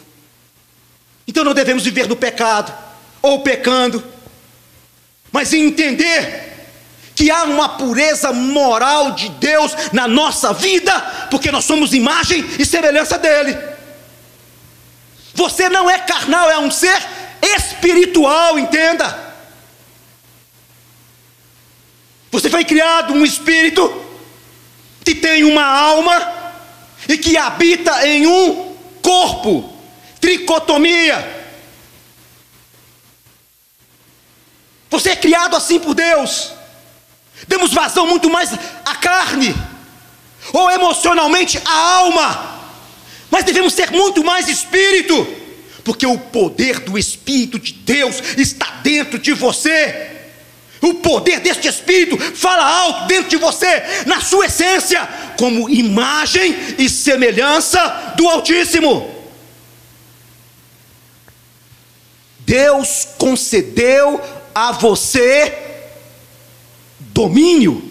Então 1.27 1.43
não 1.43 1.53
devemos 1.53 1.83
viver 1.83 2.07
no 2.07 2.15
pecado 2.15 2.73
ou 3.21 3.41
pecando, 3.41 4.03
mas 5.31 5.53
entender 5.53 6.55
que 7.15 7.31
há 7.31 7.43
uma 7.43 7.69
pureza 7.69 8.31
moral 8.31 9.11
de 9.11 9.29
Deus 9.29 9.71
na 9.91 10.07
nossa 10.07 10.53
vida, 10.53 10.93
porque 11.31 11.51
nós 11.51 11.65
somos 11.65 11.93
imagem 11.93 12.45
e 12.59 12.65
semelhança 12.65 13.17
dele. 13.17 13.57
Você 15.33 15.67
não 15.67 15.89
é 15.89 15.99
carnal, 15.99 16.49
é 16.49 16.57
um 16.59 16.71
ser 16.71 16.97
espiritual, 17.41 18.57
entenda. 18.57 19.27
Você 22.31 22.49
foi 22.49 22.63
criado 22.63 23.13
um 23.13 23.25
espírito 23.25 24.06
que 25.07 25.15
tem 25.15 25.45
uma 25.45 25.63
alma 25.63 26.33
e 27.07 27.17
que 27.17 27.37
habita 27.37 28.05
em 28.05 28.27
um 28.27 28.75
corpo. 29.01 29.73
Tricotomia. 30.19 31.45
Você 34.89 35.11
é 35.11 35.15
criado 35.15 35.55
assim 35.55 35.79
por 35.79 35.93
Deus. 35.93 36.51
Demos 37.47 37.71
vazão 37.71 38.05
muito 38.05 38.29
mais 38.29 38.51
à 38.83 38.95
carne, 38.95 39.55
ou 40.51 40.69
emocionalmente 40.69 41.57
à 41.63 41.73
alma. 41.73 42.59
Mas 43.31 43.45
devemos 43.45 43.73
ser 43.73 43.91
muito 43.91 44.25
mais 44.25 44.49
espírito, 44.49 45.25
porque 45.85 46.05
o 46.05 46.17
poder 46.17 46.81
do 46.81 46.97
Espírito 46.97 47.57
de 47.57 47.71
Deus 47.71 48.21
está 48.37 48.81
dentro 48.83 49.17
de 49.17 49.31
você. 49.31 50.16
O 50.81 50.95
poder 50.95 51.39
deste 51.39 51.67
Espírito 51.67 52.17
fala 52.35 52.63
alto 52.63 53.07
dentro 53.07 53.29
de 53.29 53.37
você, 53.37 53.83
na 54.05 54.21
sua 54.21 54.45
essência, 54.45 55.07
como 55.37 55.69
imagem 55.69 56.55
e 56.77 56.89
semelhança 56.89 58.13
do 58.15 58.27
Altíssimo. 58.27 59.15
Deus 62.39 63.07
concedeu 63.17 64.21
a 64.53 64.71
você 64.71 65.53
domínio. 66.99 67.83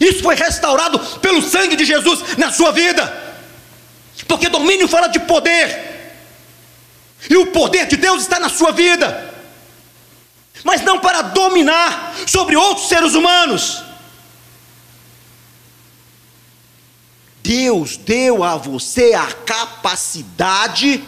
Isso 0.00 0.22
foi 0.22 0.34
restaurado 0.34 0.98
pelo 1.18 1.42
sangue 1.42 1.76
de 1.76 1.84
Jesus 1.84 2.38
na 2.38 2.50
sua 2.50 2.72
vida. 2.72 3.12
Porque 4.26 4.48
domínio 4.48 4.88
fala 4.88 5.08
de 5.08 5.18
poder. 5.20 5.90
E 7.28 7.36
o 7.36 7.48
poder 7.48 7.86
de 7.86 7.96
Deus 7.96 8.22
está 8.22 8.38
na 8.38 8.48
sua 8.48 8.72
vida 8.72 9.29
mas 10.64 10.82
não 10.82 10.98
para 10.98 11.22
dominar 11.22 12.14
sobre 12.26 12.56
outros 12.56 12.88
seres 12.88 13.14
humanos. 13.14 13.82
Deus 17.42 17.96
deu 17.96 18.44
a 18.44 18.56
você 18.56 19.14
a 19.14 19.26
capacidade 19.32 21.02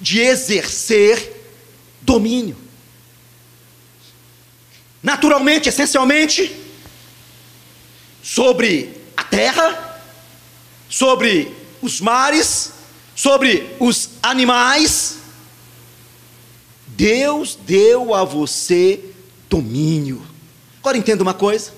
de 0.00 0.20
exercer 0.20 1.40
domínio. 2.00 2.56
Naturalmente, 5.02 5.68
essencialmente, 5.68 6.54
sobre 8.22 8.94
a 9.16 9.24
terra, 9.24 10.00
sobre 10.88 11.54
os 11.80 12.00
mares, 12.00 12.72
sobre 13.14 13.74
os 13.80 14.10
animais, 14.22 15.21
Deus 17.02 17.58
deu 17.66 18.14
a 18.14 18.22
você 18.22 19.00
domínio. 19.50 20.22
Agora 20.78 20.96
entenda 20.96 21.20
uma 21.20 21.34
coisa: 21.34 21.72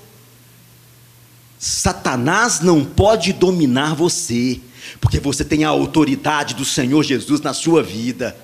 Satanás 1.57 2.59
não 2.59 2.85
pode 2.85 3.33
dominar 3.33 3.95
você, 3.95 4.59
porque 5.01 5.19
você 5.19 5.43
tem 5.43 5.63
a 5.63 5.69
autoridade 5.69 6.53
do 6.53 6.63
Senhor 6.63 7.01
Jesus 7.01 7.41
na 7.41 7.55
sua 7.55 7.81
vida. 7.81 8.37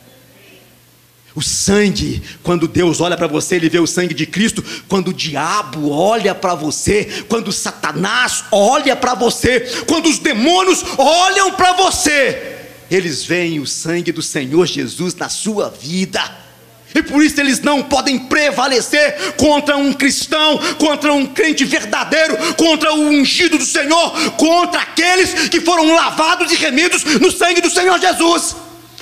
O 1.35 1.41
sangue, 1.43 2.23
quando 2.41 2.67
Deus 2.67 3.00
olha 3.00 3.15
para 3.15 3.27
você, 3.27 3.57
ele 3.57 3.69
vê 3.69 3.77
o 3.77 3.85
sangue 3.85 4.15
de 4.15 4.25
Cristo. 4.25 4.63
Quando 4.88 5.09
o 5.09 5.13
diabo 5.13 5.91
olha 5.91 6.33
para 6.33 6.55
você, 6.55 7.25
quando 7.29 7.51
Satanás 7.51 8.45
olha 8.51 8.95
para 8.95 9.13
você, 9.13 9.83
quando 9.88 10.09
os 10.09 10.17
demônios 10.17 10.84
olham 10.97 11.53
para 11.53 11.73
você, 11.73 12.58
eles 12.89 13.23
veem 13.23 13.60
o 13.60 13.67
sangue 13.67 14.12
do 14.12 14.23
Senhor 14.23 14.65
Jesus 14.65 15.13
na 15.13 15.29
sua 15.29 15.69
vida. 15.69 16.40
E 16.93 17.01
por 17.01 17.23
isso 17.23 17.39
eles 17.39 17.62
não 17.62 17.84
podem 17.84 18.19
prevalecer 18.19 19.34
contra 19.38 19.77
um 19.77 19.93
cristão, 19.93 20.58
contra 20.77 21.13
um 21.13 21.25
crente 21.25 21.63
verdadeiro, 21.63 22.38
contra 22.56 22.93
o 22.93 23.08
ungido 23.10 23.58
do 23.58 23.65
Senhor, 23.65 24.32
contra 24.32 24.82
aqueles 24.82 25.49
que 25.49 25.62
foram 25.62 25.95
lavados 25.95 26.51
e 26.51 26.56
remidos 26.56 27.04
no 27.04 27.32
sangue 27.32 27.62
do 27.62 27.69
Senhor 27.69 27.99
Jesus. 27.99 28.56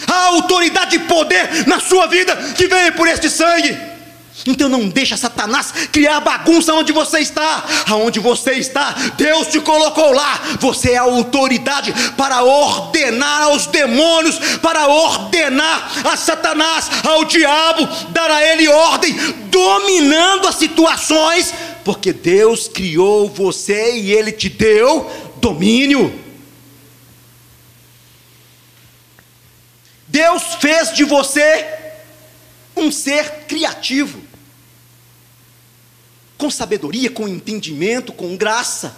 A 0.08 0.28
autoridade 0.28 0.95
e 0.95 0.99
poder 0.99 1.67
na 1.67 1.80
sua 1.80 2.08
vida 2.08 2.36
que 2.56 2.67
vem 2.67 2.91
por 2.93 3.08
este 3.08 3.30
sangue. 3.30 3.88
Então 4.45 4.69
não 4.69 4.88
deixa 4.88 5.17
Satanás 5.17 5.71
criar 5.91 6.19
bagunça 6.21 6.73
onde 6.73 6.91
você 6.93 7.19
está. 7.19 7.63
Aonde 7.88 8.19
você 8.19 8.54
está, 8.54 8.95
Deus 9.17 9.47
te 9.47 9.60
colocou 9.60 10.12
lá. 10.12 10.41
Você 10.60 10.91
é 10.91 10.97
a 10.97 11.02
autoridade 11.02 11.93
para 12.15 12.43
ordenar 12.43 13.43
aos 13.43 13.65
demônios, 13.67 14.38
para 14.62 14.88
ordenar 14.88 16.08
a 16.08 16.15
Satanás, 16.15 16.89
ao 17.06 17.25
diabo, 17.25 17.88
dar 18.10 18.32
a 18.32 18.43
ele 18.43 18.67
ordem, 18.67 19.13
dominando 19.49 20.47
as 20.47 20.56
situações, 20.56 21.54
porque 21.84 22.13
Deus 22.13 22.67
criou 22.67 23.28
você 23.28 23.97
e 23.97 24.12
ele 24.12 24.32
te 24.32 24.47
deu 24.47 25.10
domínio. 25.38 26.28
Deus 30.08 30.56
fez 30.60 30.93
de 30.93 31.04
você 31.04 31.67
um 32.75 32.91
ser 32.91 33.45
criativo 33.47 34.29
com 36.39 36.49
sabedoria, 36.49 37.12
com 37.12 37.28
entendimento, 37.28 38.13
com 38.13 38.36
graça, 38.38 38.95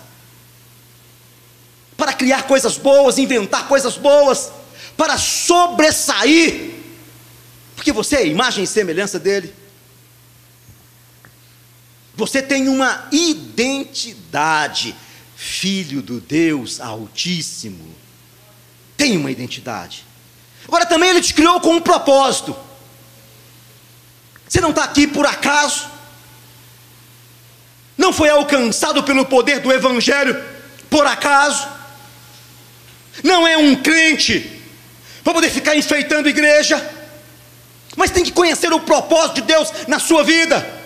para 1.98 2.14
criar 2.14 2.44
coisas 2.44 2.78
boas, 2.78 3.18
inventar 3.18 3.68
coisas 3.68 3.98
boas, 3.98 4.52
para 4.96 5.18
sobressair, 5.18 6.76
porque 7.76 7.92
você 7.92 8.18
é 8.18 8.28
imagem 8.28 8.64
e 8.64 8.68
semelhança 8.68 9.18
dele. 9.18 9.54
Você 12.16 12.44
tem 12.44 12.70
uma 12.70 13.08
identidade, 13.12 14.96
filho 15.36 16.04
do 16.04 16.22
Deus 16.22 16.80
Altíssimo. 16.80 17.96
Tem 18.96 19.18
uma 19.18 19.32
identidade. 19.32 20.06
Agora 20.68 20.86
também 20.86 21.10
ele 21.10 21.22
te 21.22 21.34
criou 21.34 21.60
com 21.60 21.74
um 21.74 21.82
propósito. 21.82 22.56
Você 24.48 24.62
não 24.62 24.70
está 24.70 24.84
aqui 24.84 25.08
por 25.08 25.26
acaso 25.26 25.91
não 28.02 28.12
foi 28.12 28.30
alcançado 28.30 29.04
pelo 29.04 29.26
poder 29.26 29.60
do 29.60 29.72
Evangelho 29.72 30.44
por 30.90 31.06
acaso, 31.06 31.68
não 33.24 33.48
é 33.48 33.56
um 33.56 33.76
crente 33.76 34.60
para 35.24 35.34
poder 35.34 35.52
ficar 35.52 35.76
enfeitando 35.76 36.28
igreja, 36.28 36.84
mas 37.96 38.10
tem 38.10 38.24
que 38.24 38.32
conhecer 38.32 38.74
o 38.74 38.80
propósito 38.80 39.36
de 39.36 39.42
Deus 39.44 39.72
na 39.88 40.00
sua 40.00 40.24
vida. 40.24 40.82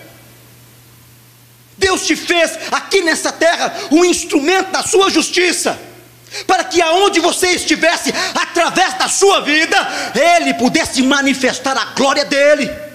Deus 1.78 2.06
te 2.06 2.14
fez 2.14 2.58
aqui 2.70 3.00
nessa 3.00 3.32
terra 3.32 3.74
um 3.90 4.04
instrumento 4.04 4.70
da 4.70 4.82
sua 4.82 5.08
justiça, 5.10 5.78
para 6.46 6.64
que 6.64 6.82
aonde 6.82 7.18
você 7.18 7.48
estivesse, 7.48 8.12
através 8.34 8.92
da 8.94 9.08
sua 9.08 9.40
vida, 9.40 9.76
Ele 10.14 10.52
pudesse 10.54 11.02
manifestar 11.02 11.76
a 11.78 11.86
glória 11.94 12.26
dEle. 12.26 12.85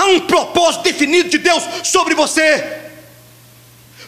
Há 0.00 0.06
um 0.06 0.20
propósito 0.20 0.84
definido 0.84 1.28
de 1.28 1.36
Deus 1.36 1.62
sobre 1.84 2.14
você. 2.14 2.90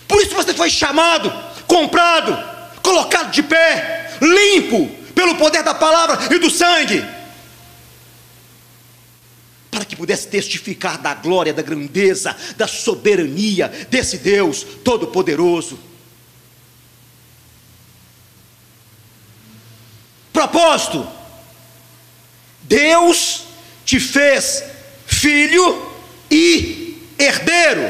Por 0.09 0.23
isso 0.23 0.35
você 0.35 0.55
foi 0.55 0.71
chamado, 0.71 1.31
comprado, 1.67 2.35
colocado 2.83 3.31
de 3.31 3.43
pé, 3.43 4.17
limpo 4.23 4.89
pelo 5.15 5.35
poder 5.35 5.63
da 5.63 5.75
palavra 5.75 6.35
e 6.35 6.39
do 6.39 6.49
sangue. 6.49 7.05
Para 9.71 9.85
que 9.85 9.95
pudesse 9.95 10.29
testificar 10.29 10.97
da 10.97 11.13
glória, 11.13 11.53
da 11.53 11.61
grandeza, 11.61 12.35
da 12.57 12.67
soberania 12.67 13.69
desse 13.91 14.17
Deus 14.17 14.65
Todo-Poderoso. 14.83 15.79
Propósito: 20.33 21.07
Deus 22.63 23.45
te 23.85 24.01
fez 24.01 24.72
filho 25.13 25.93
e 26.31 27.07
herdeiro. 27.19 27.83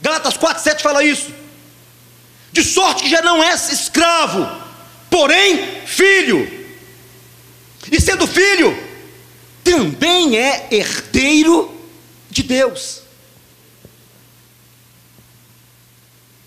Galatas 0.00 0.36
4, 0.36 0.62
7 0.62 0.82
fala 0.82 1.04
isso. 1.04 1.32
De 2.52 2.62
sorte 2.62 3.02
que 3.02 3.10
já 3.10 3.20
não 3.20 3.42
és 3.42 3.70
escravo, 3.72 4.46
porém 5.10 5.84
filho. 5.86 6.64
E 7.90 8.00
sendo 8.00 8.26
filho, 8.26 8.76
também 9.64 10.38
é 10.38 10.68
herdeiro 10.70 11.74
de 12.30 12.42
Deus. 12.42 13.02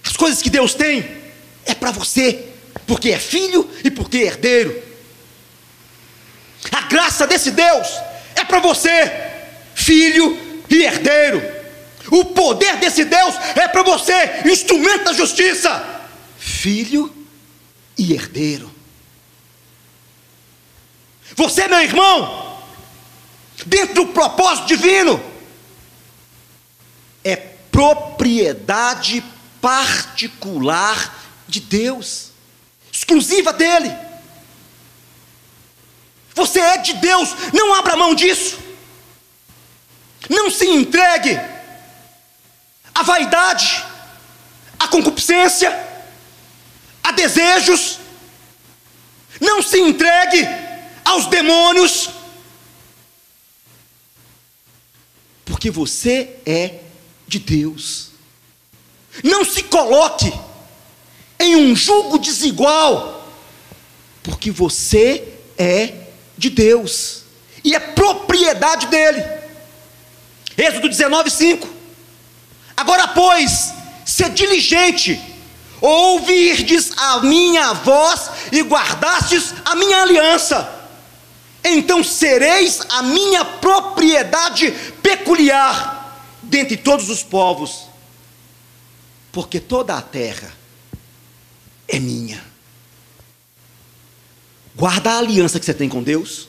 As 0.03 0.15
coisas 0.15 0.41
que 0.41 0.49
Deus 0.49 0.73
tem 0.73 1.05
é 1.65 1.75
para 1.75 1.91
você, 1.91 2.47
porque 2.87 3.09
é 3.09 3.19
filho 3.19 3.69
e 3.83 3.91
porque 3.91 4.19
é 4.19 4.25
herdeiro. 4.27 4.81
A 6.71 6.81
graça 6.81 7.27
desse 7.27 7.51
Deus 7.51 7.87
para 8.47 8.59
você, 8.59 9.11
filho 9.75 10.63
e 10.69 10.83
herdeiro. 10.83 11.41
O 12.09 12.25
poder 12.25 12.77
desse 12.77 13.03
Deus 13.03 13.35
é 13.55 13.67
para 13.67 13.83
você, 13.83 14.41
instrumento 14.45 15.05
da 15.05 15.13
justiça, 15.13 15.85
filho 16.37 17.13
e 17.97 18.13
herdeiro. 18.13 18.71
Você, 21.35 21.67
meu 21.67 21.81
irmão, 21.81 22.63
dentro 23.65 23.95
do 23.95 24.07
propósito 24.07 24.67
divino, 24.67 25.21
é 27.23 27.35
propriedade 27.35 29.23
particular 29.61 31.15
de 31.47 31.59
Deus, 31.59 32.31
exclusiva 32.91 33.51
dele. 33.51 34.06
Você 36.37 36.59
é 36.59 36.77
de 36.77 36.93
Deus, 36.93 37.35
não 37.51 37.73
abra 37.73 37.97
mão 37.97 38.13
disso. 38.13 38.59
Não 40.29 40.51
se 40.51 40.67
entregue 40.67 41.35
à 42.93 43.01
vaidade, 43.01 43.83
à 44.77 44.87
concupiscência, 44.87 45.71
a 47.03 47.11
desejos. 47.11 47.97
Não 49.41 49.63
se 49.63 49.79
entregue 49.79 50.47
aos 51.03 51.25
demônios. 51.25 52.11
Porque 55.43 55.71
você 55.71 56.35
é 56.45 56.81
de 57.27 57.39
Deus. 57.39 58.11
Não 59.23 59.43
se 59.43 59.63
coloque 59.63 60.31
em 61.39 61.55
um 61.55 61.75
jugo 61.75 62.19
desigual, 62.19 63.27
porque 64.21 64.51
você 64.51 65.33
é 65.57 66.06
de 66.37 66.49
Deus 66.49 67.23
e 67.63 67.75
é 67.75 67.79
propriedade 67.79 68.87
dele. 68.87 69.23
Êxodo 70.57 70.89
19, 70.89 71.29
5. 71.29 71.67
Agora, 72.75 73.07
pois, 73.09 73.73
ser 74.05 74.29
diligente, 74.29 75.19
ouvirdes 75.81 76.91
a 76.97 77.19
minha 77.21 77.73
voz 77.73 78.29
e 78.51 78.61
guardastes 78.61 79.53
a 79.65 79.75
minha 79.75 80.01
aliança, 80.01 80.75
então 81.63 82.03
sereis 82.03 82.79
a 82.89 83.01
minha 83.01 83.43
propriedade 83.43 84.71
peculiar 85.01 85.97
dentre 86.41 86.77
todos 86.77 87.09
os 87.09 87.23
povos, 87.23 87.87
porque 89.31 89.59
toda 89.59 89.95
a 89.95 90.01
terra 90.01 90.53
é 91.87 91.99
minha. 91.99 92.26
Guarda 94.77 95.13
a 95.13 95.17
aliança 95.17 95.59
que 95.59 95.65
você 95.65 95.73
tem 95.73 95.89
com 95.89 96.03
Deus. 96.03 96.47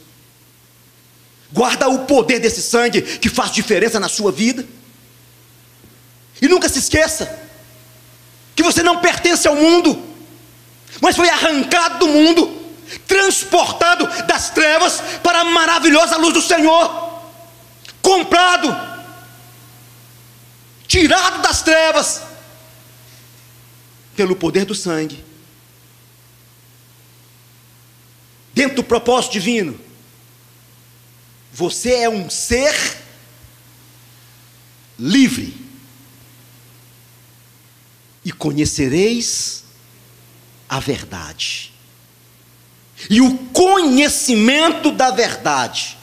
Guarda 1.50 1.88
o 1.88 2.00
poder 2.00 2.38
desse 2.38 2.60
sangue 2.60 3.00
que 3.00 3.30
faz 3.30 3.50
diferença 3.50 3.98
na 3.98 4.06
sua 4.08 4.30
vida. 4.30 4.66
E 6.40 6.46
nunca 6.46 6.68
se 6.68 6.78
esqueça 6.78 7.40
que 8.54 8.62
você 8.62 8.82
não 8.82 8.98
pertence 8.98 9.48
ao 9.48 9.56
mundo, 9.56 10.04
mas 11.00 11.16
foi 11.16 11.30
arrancado 11.30 12.00
do 12.00 12.08
mundo, 12.08 12.60
transportado 13.06 14.06
das 14.26 14.50
trevas 14.50 15.00
para 15.22 15.40
a 15.40 15.44
maravilhosa 15.44 16.18
luz 16.18 16.34
do 16.34 16.42
Senhor, 16.42 17.22
comprado, 18.02 18.68
tirado 20.86 21.40
das 21.40 21.62
trevas 21.62 22.22
pelo 24.14 24.36
poder 24.36 24.66
do 24.66 24.74
sangue 24.74 25.27
dentro 28.58 28.74
do 28.74 28.82
propósito 28.82 29.34
divino. 29.34 29.78
Você 31.52 31.92
é 31.92 32.08
um 32.08 32.28
ser 32.28 32.74
livre. 34.98 35.54
E 38.24 38.32
conhecereis 38.32 39.62
a 40.68 40.80
verdade. 40.80 41.72
E 43.08 43.20
o 43.20 43.38
conhecimento 43.52 44.90
da 44.90 45.12
verdade, 45.12 45.96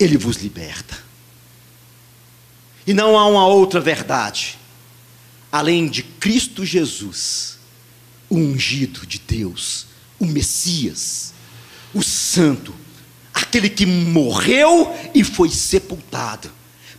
ele 0.00 0.16
vos 0.16 0.38
liberta. 0.38 0.98
E 2.86 2.94
não 2.94 3.18
há 3.18 3.26
uma 3.26 3.46
outra 3.46 3.82
verdade, 3.82 4.58
além 5.52 5.88
de 5.88 6.02
Cristo 6.02 6.64
Jesus, 6.64 7.58
o 8.30 8.36
ungido 8.36 9.06
de 9.06 9.18
Deus, 9.18 9.88
o 10.18 10.26
Messias, 10.26 11.32
o 11.94 12.02
Santo, 12.02 12.74
aquele 13.32 13.68
que 13.68 13.86
morreu 13.86 14.94
e 15.14 15.22
foi 15.22 15.48
sepultado, 15.50 16.50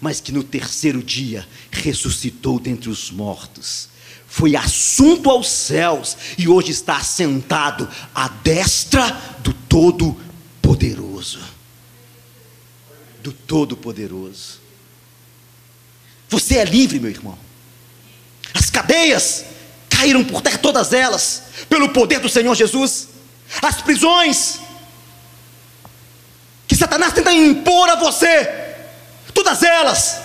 mas 0.01 0.21
que 0.21 0.31
no 0.31 0.43
terceiro 0.43 1.03
dia 1.03 1.47
ressuscitou 1.71 2.59
dentre 2.59 2.89
os 2.89 3.11
mortos, 3.11 3.89
foi 4.29 4.55
assunto 4.55 5.29
aos 5.29 5.49
céus 5.49 6.15
e 6.37 6.47
hoje 6.47 6.71
está 6.71 6.97
assentado 6.97 7.89
à 8.13 8.27
destra 8.27 9.09
do 9.39 9.51
Todo-Poderoso. 9.51 11.39
Do 13.23 13.33
Todo-Poderoso. 13.33 14.59
Você 16.29 16.57
é 16.57 16.63
livre, 16.63 16.99
meu 16.99 17.09
irmão. 17.09 17.37
As 18.53 18.69
cadeias 18.69 19.45
caíram 19.99 20.23
por 20.23 20.41
terra 20.41 20.57
todas 20.57 20.93
elas, 20.93 21.43
pelo 21.67 21.89
poder 21.89 22.19
do 22.19 22.29
Senhor 22.29 22.55
Jesus. 22.55 23.09
As 23.61 23.81
prisões 23.81 24.59
que 26.65 26.75
Satanás 26.75 27.11
tenta 27.11 27.33
impor 27.33 27.89
a 27.89 27.95
você, 27.95 28.49
todas 29.33 29.61
elas 29.61 30.21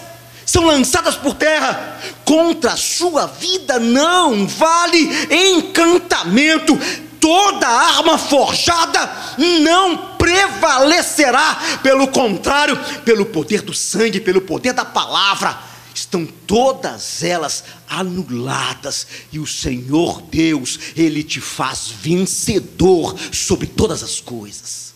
são 0.47 0.65
lançadas 0.65 1.17
por 1.17 1.35
terra. 1.35 1.99
Contra 2.25 2.73
a 2.73 2.77
sua 2.77 3.27
vida 3.27 3.81
não 3.81 4.47
vale 4.47 5.11
encantamento. 5.31 6.79
Toda 7.19 7.67
arma 7.67 8.19
forjada 8.19 9.11
não 9.39 10.15
prevalecerá, 10.17 11.59
pelo 11.83 12.07
contrário, 12.09 12.79
pelo 13.05 13.27
poder 13.27 13.63
do 13.63 13.73
sangue, 13.75 14.21
pelo 14.21 14.43
poder 14.43 14.75
da 14.75 14.85
palavra 14.85 15.74
estão 15.95 16.27
todas 16.27 17.23
elas 17.23 17.65
anuladas, 17.89 19.07
e 19.33 19.39
o 19.39 19.47
Senhor 19.47 20.23
Deus, 20.23 20.79
Ele 20.97 21.23
te 21.23 21.41
faz 21.41 21.89
vencedor 21.89 23.17
sobre 23.33 23.67
todas 23.67 24.03
as 24.03 24.21
coisas. 24.21 24.93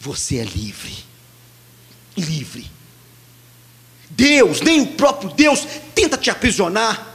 Você 0.00 0.36
é 0.36 0.44
livre, 0.44 0.92
livre. 2.16 2.70
Deus, 4.10 4.60
nem 4.60 4.80
o 4.80 4.86
próprio 4.88 5.30
Deus, 5.30 5.66
tenta 5.94 6.18
te 6.18 6.30
aprisionar. 6.30 7.12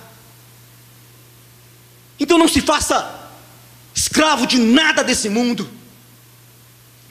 Então 2.19 2.37
não 2.37 2.47
se 2.47 2.61
faça 2.61 3.29
escravo 3.93 4.47
de 4.47 4.57
nada 4.57 5.03
desse 5.03 5.29
mundo, 5.29 5.69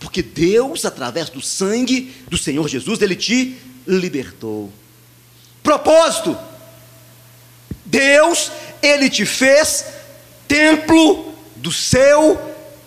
porque 0.01 0.23
Deus, 0.23 0.85
através 0.85 1.29
do 1.29 1.41
sangue 1.41 2.15
do 2.29 2.39
Senhor 2.39 2.67
Jesus, 2.69 3.01
Ele 3.03 3.17
te 3.17 3.59
libertou. 3.87 4.73
Propósito: 5.69 6.35
Deus, 7.85 8.51
Ele 8.81 9.11
te 9.11 9.27
fez 9.27 9.85
templo 10.49 11.35
do 11.57 11.71
seu 11.71 12.41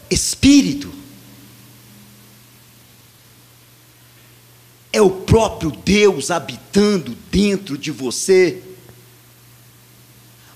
espírito. 0.10 0.92
É 4.92 5.00
o 5.00 5.12
próprio 5.12 5.70
Deus 5.70 6.32
habitando 6.32 7.16
dentro 7.30 7.78
de 7.78 7.92
você. 7.92 8.64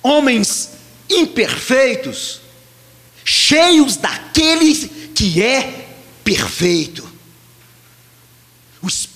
Homens 0.02 0.72
imperfeitos, 1.08 2.42
cheios 3.24 3.98
daquele 3.98 4.74
que 5.14 5.44
é 5.44 5.90
perfeito. 6.24 7.08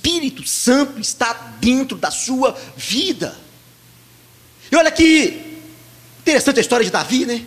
Espírito 0.10 0.48
Santo 0.48 1.00
está 1.00 1.34
dentro 1.60 1.96
da 1.96 2.10
sua 2.10 2.58
vida. 2.76 3.38
E 4.72 4.76
olha 4.76 4.90
que 4.90 5.60
interessante 6.22 6.58
a 6.58 6.62
história 6.62 6.84
de 6.84 6.92
Davi, 6.92 7.28
né? 7.28 7.46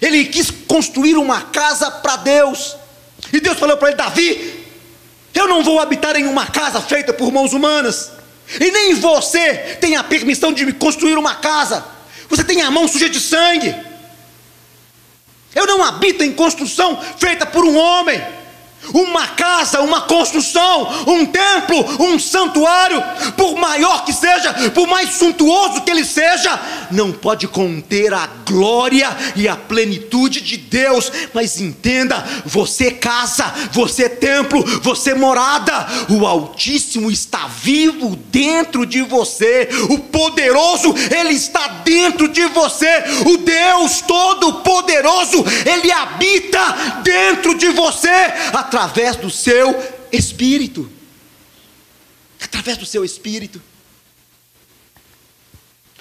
Ele 0.00 0.24
quis 0.26 0.50
construir 0.68 1.16
uma 1.16 1.42
casa 1.42 1.90
para 1.90 2.16
Deus. 2.16 2.76
E 3.32 3.40
Deus 3.40 3.58
falou 3.58 3.76
para 3.76 3.88
ele: 3.88 3.96
Davi, 3.96 4.66
eu 5.34 5.48
não 5.48 5.64
vou 5.64 5.80
habitar 5.80 6.14
em 6.14 6.26
uma 6.26 6.46
casa 6.46 6.80
feita 6.80 7.12
por 7.12 7.32
mãos 7.32 7.52
humanas. 7.52 8.12
E 8.60 8.70
nem 8.70 8.94
você 8.94 9.76
tem 9.80 9.96
a 9.96 10.04
permissão 10.04 10.52
de 10.52 10.72
construir 10.74 11.18
uma 11.18 11.34
casa. 11.34 11.84
Você 12.28 12.44
tem 12.44 12.62
a 12.62 12.70
mão 12.70 12.86
suja 12.86 13.10
de 13.10 13.18
sangue. 13.18 13.74
Eu 15.52 15.66
não 15.66 15.82
habito 15.82 16.22
em 16.22 16.32
construção 16.32 17.00
feita 17.18 17.44
por 17.44 17.64
um 17.64 17.76
homem. 17.76 18.22
Uma 18.92 19.26
casa, 19.28 19.80
uma 19.80 20.02
construção, 20.02 20.88
um 21.06 21.26
templo, 21.26 22.04
um 22.04 22.18
santuário, 22.18 23.02
por 23.36 23.56
maior 23.56 24.04
que 24.04 24.12
seja, 24.12 24.52
por 24.70 24.86
mais 24.86 25.10
suntuoso 25.10 25.82
que 25.82 25.90
ele 25.90 26.04
seja, 26.04 26.58
não 26.90 27.12
pode 27.12 27.48
conter 27.48 28.12
a 28.14 28.28
glória 28.46 29.08
e 29.34 29.48
a 29.48 29.56
plenitude 29.56 30.40
de 30.40 30.56
Deus. 30.56 31.10
Mas 31.34 31.60
entenda: 31.60 32.24
você 32.44 32.90
casa, 32.90 33.52
você 33.72 34.08
templo, 34.08 34.64
você 34.82 35.14
morada, 35.14 35.86
o 36.08 36.26
Altíssimo 36.26 37.10
está 37.10 37.48
vivo 37.48 38.16
dentro 38.30 38.86
de 38.86 39.02
você, 39.02 39.68
o 39.90 39.98
poderoso, 39.98 40.94
ele 41.10 41.34
está 41.34 41.68
dentro 41.84 42.28
de 42.28 42.46
você, 42.46 43.04
o 43.26 43.38
Deus 43.38 44.00
Todo-Poderoso, 44.02 45.44
ele 45.64 45.90
habita 45.90 46.60
dentro 47.02 47.56
de 47.56 47.68
você 47.70 48.08
através 48.52 48.75
do 49.16 49.30
seu 49.30 49.74
espírito. 50.12 50.90
Através 52.40 52.76
do 52.76 52.86
seu 52.86 53.04
espírito. 53.04 53.62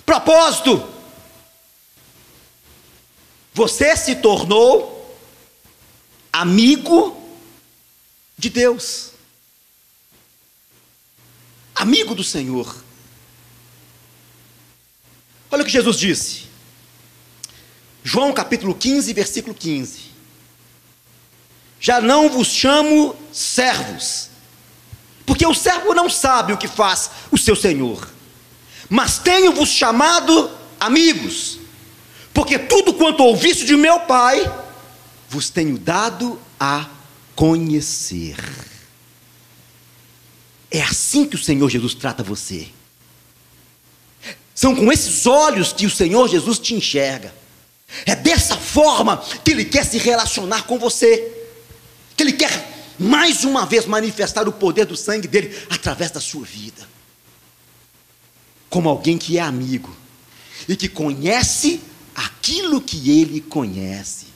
Propósito: 0.05 0.87
você 3.53 3.95
se 3.95 4.15
tornou 4.15 5.17
amigo 6.31 7.15
de 8.37 8.49
Deus, 8.49 9.11
amigo 11.73 12.13
do 12.13 12.23
Senhor. 12.23 12.83
Olha 15.49 15.63
o 15.63 15.65
que 15.65 15.71
Jesus 15.71 15.97
disse, 15.97 16.43
João 18.03 18.33
capítulo 18.33 18.75
15, 18.75 19.13
versículo 19.13 19.55
15 19.55 20.14
já 21.85 22.01
não 22.01 22.31
vos 22.31 22.47
chamo 22.47 23.15
servos, 23.31 24.31
porque 25.23 25.45
o 25.45 25.53
servo 25.53 25.93
não 25.93 26.09
sabe 26.09 26.51
o 26.51 26.57
que 26.57 26.67
faz 26.67 27.11
o 27.29 27.37
seu 27.37 27.55
senhor, 27.55 28.09
mas 28.89 29.19
tenho-vos 29.19 29.69
chamado 29.69 30.49
amigos, 30.79 31.59
porque 32.33 32.57
tudo 32.57 32.91
quanto 32.95 33.21
ouviste 33.21 33.65
de 33.65 33.75
meu 33.75 33.99
Pai, 33.99 34.51
vos 35.29 35.51
tenho 35.51 35.77
dado 35.77 36.41
a 36.59 36.87
conhecer. 37.35 38.35
É 40.71 40.81
assim 40.81 41.23
que 41.23 41.35
o 41.35 41.43
Senhor 41.43 41.69
Jesus 41.69 41.93
trata 41.93 42.23
você. 42.23 42.67
São 44.55 44.75
com 44.75 44.91
esses 44.91 45.27
olhos 45.27 45.71
que 45.71 45.85
o 45.85 45.91
Senhor 45.91 46.27
Jesus 46.27 46.57
te 46.57 46.73
enxerga. 46.73 47.31
É 48.07 48.15
dessa 48.15 48.57
forma 48.57 49.23
que 49.43 49.51
Ele 49.51 49.65
quer 49.65 49.85
se 49.85 49.99
relacionar 49.99 50.63
com 50.63 50.79
você 50.79 51.34
que 52.15 52.23
Ele 52.23 52.33
quer 52.33 52.75
mais 52.97 53.43
uma 53.43 53.65
vez 53.65 53.85
manifestar 53.85 54.47
o 54.47 54.53
poder 54.53 54.85
do 54.85 54.95
sangue 54.95 55.27
dele 55.27 55.55
através 55.69 56.11
da 56.11 56.19
sua 56.19 56.45
vida, 56.45 56.87
como 58.69 58.89
alguém 58.89 59.17
que 59.17 59.37
é 59.37 59.41
amigo 59.41 59.95
e 60.67 60.75
que 60.75 60.87
conhece 60.87 61.81
aquilo 62.15 62.79
que 62.79 63.19
ele 63.19 63.41
conhece. 63.41 64.27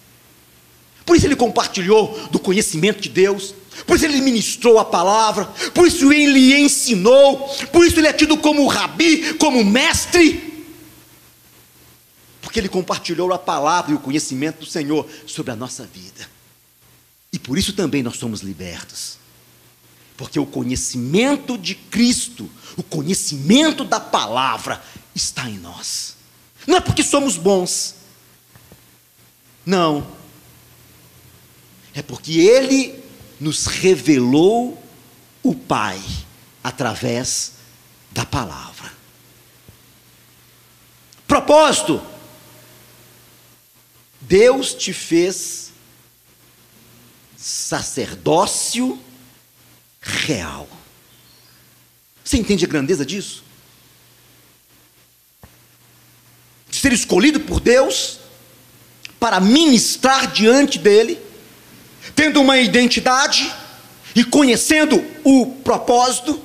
Por 1.05 1.15
isso 1.15 1.25
ele 1.25 1.35
compartilhou 1.35 2.27
do 2.29 2.37
conhecimento 2.37 2.99
de 2.99 3.09
Deus, 3.09 3.55
por 3.87 3.95
isso 3.95 4.05
ele 4.05 4.21
ministrou 4.21 4.77
a 4.77 4.85
palavra, 4.85 5.45
por 5.73 5.87
isso 5.87 6.11
ele 6.11 6.59
ensinou, 6.59 7.47
por 7.71 7.85
isso 7.85 7.99
ele 7.99 8.07
é 8.07 8.13
tido 8.13 8.37
como 8.37 8.67
rabi, 8.67 9.33
como 9.35 9.63
mestre, 9.63 10.67
porque 12.41 12.59
ele 12.59 12.69
compartilhou 12.69 13.31
a 13.33 13.39
palavra 13.39 13.91
e 13.91 13.95
o 13.95 13.99
conhecimento 13.99 14.59
do 14.59 14.65
Senhor 14.65 15.07
sobre 15.25 15.51
a 15.51 15.55
nossa 15.55 15.85
vida. 15.85 16.38
E 17.31 17.37
por 17.37 17.57
isso 17.57 17.73
também 17.73 18.01
nós 18.01 18.17
somos 18.17 18.41
libertos. 18.41 19.17
Porque 20.17 20.39
o 20.39 20.45
conhecimento 20.45 21.57
de 21.57 21.75
Cristo, 21.75 22.49
o 22.75 22.83
conhecimento 22.83 23.83
da 23.83 23.99
palavra 23.99 24.83
está 25.15 25.49
em 25.49 25.57
nós. 25.57 26.15
Não 26.67 26.77
é 26.77 26.81
porque 26.81 27.03
somos 27.03 27.37
bons. 27.37 27.95
Não. 29.65 30.05
É 31.93 32.01
porque 32.01 32.39
Ele 32.39 33.01
nos 33.39 33.65
revelou 33.65 34.81
o 35.41 35.55
Pai 35.55 36.01
através 36.63 37.53
da 38.11 38.25
palavra. 38.25 38.91
Propósito: 41.27 42.01
Deus 44.19 44.73
te 44.73 44.91
fez 44.91 45.68
sacerdócio 47.39 48.99
real. 50.01 50.67
Você 52.23 52.37
entende 52.37 52.65
a 52.65 52.67
grandeza 52.67 53.05
disso? 53.05 53.43
De 56.69 56.77
ser 56.77 56.91
escolhido 56.91 57.39
por 57.39 57.61
Deus 57.61 58.19
para 59.19 59.39
ministrar 59.39 60.31
diante 60.31 60.77
dele, 60.77 61.19
tendo 62.13 62.41
uma 62.41 62.57
identidade 62.57 63.51
e 64.13 64.23
conhecendo 64.23 65.03
o 65.23 65.45
propósito, 65.63 66.43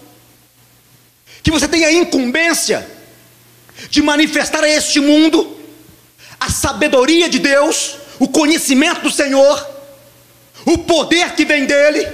que 1.42 1.50
você 1.50 1.66
tem 1.66 1.84
a 1.84 1.92
incumbência 1.92 2.88
de 3.90 4.00
manifestar 4.00 4.62
a 4.62 4.68
este 4.68 5.00
mundo 5.00 5.58
a 6.38 6.50
sabedoria 6.50 7.28
de 7.28 7.38
Deus, 7.38 7.96
o 8.18 8.28
conhecimento 8.28 9.02
do 9.02 9.10
Senhor 9.10 9.73
o 10.64 10.78
poder 10.78 11.34
que 11.34 11.44
vem 11.44 11.66
dele, 11.66 12.06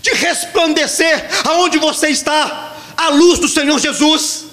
de 0.00 0.10
resplandecer 0.12 1.28
aonde 1.46 1.78
você 1.78 2.08
está, 2.08 2.76
a 2.96 3.08
luz 3.08 3.38
do 3.38 3.48
Senhor 3.48 3.78
Jesus, 3.78 4.46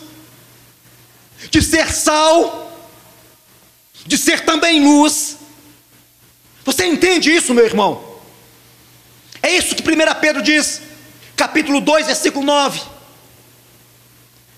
de 1.49 1.61
ser 1.61 1.91
sal, 1.91 2.71
de 4.05 4.17
ser 4.17 4.45
também 4.45 4.83
luz. 4.83 5.37
Você 6.65 6.85
entende 6.85 7.33
isso, 7.33 7.53
meu 7.53 7.65
irmão? 7.65 8.19
É 9.41 9.51
isso 9.55 9.75
que 9.75 9.81
1 9.81 10.19
Pedro 10.19 10.41
diz, 10.41 10.81
capítulo 11.35 11.81
2, 11.81 12.07
versículo 12.07 12.45
9. 12.45 12.81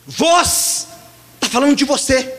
Vós, 0.05 0.87
está 1.35 1.47
falando 1.47 1.75
de 1.75 1.85
você, 1.85 2.37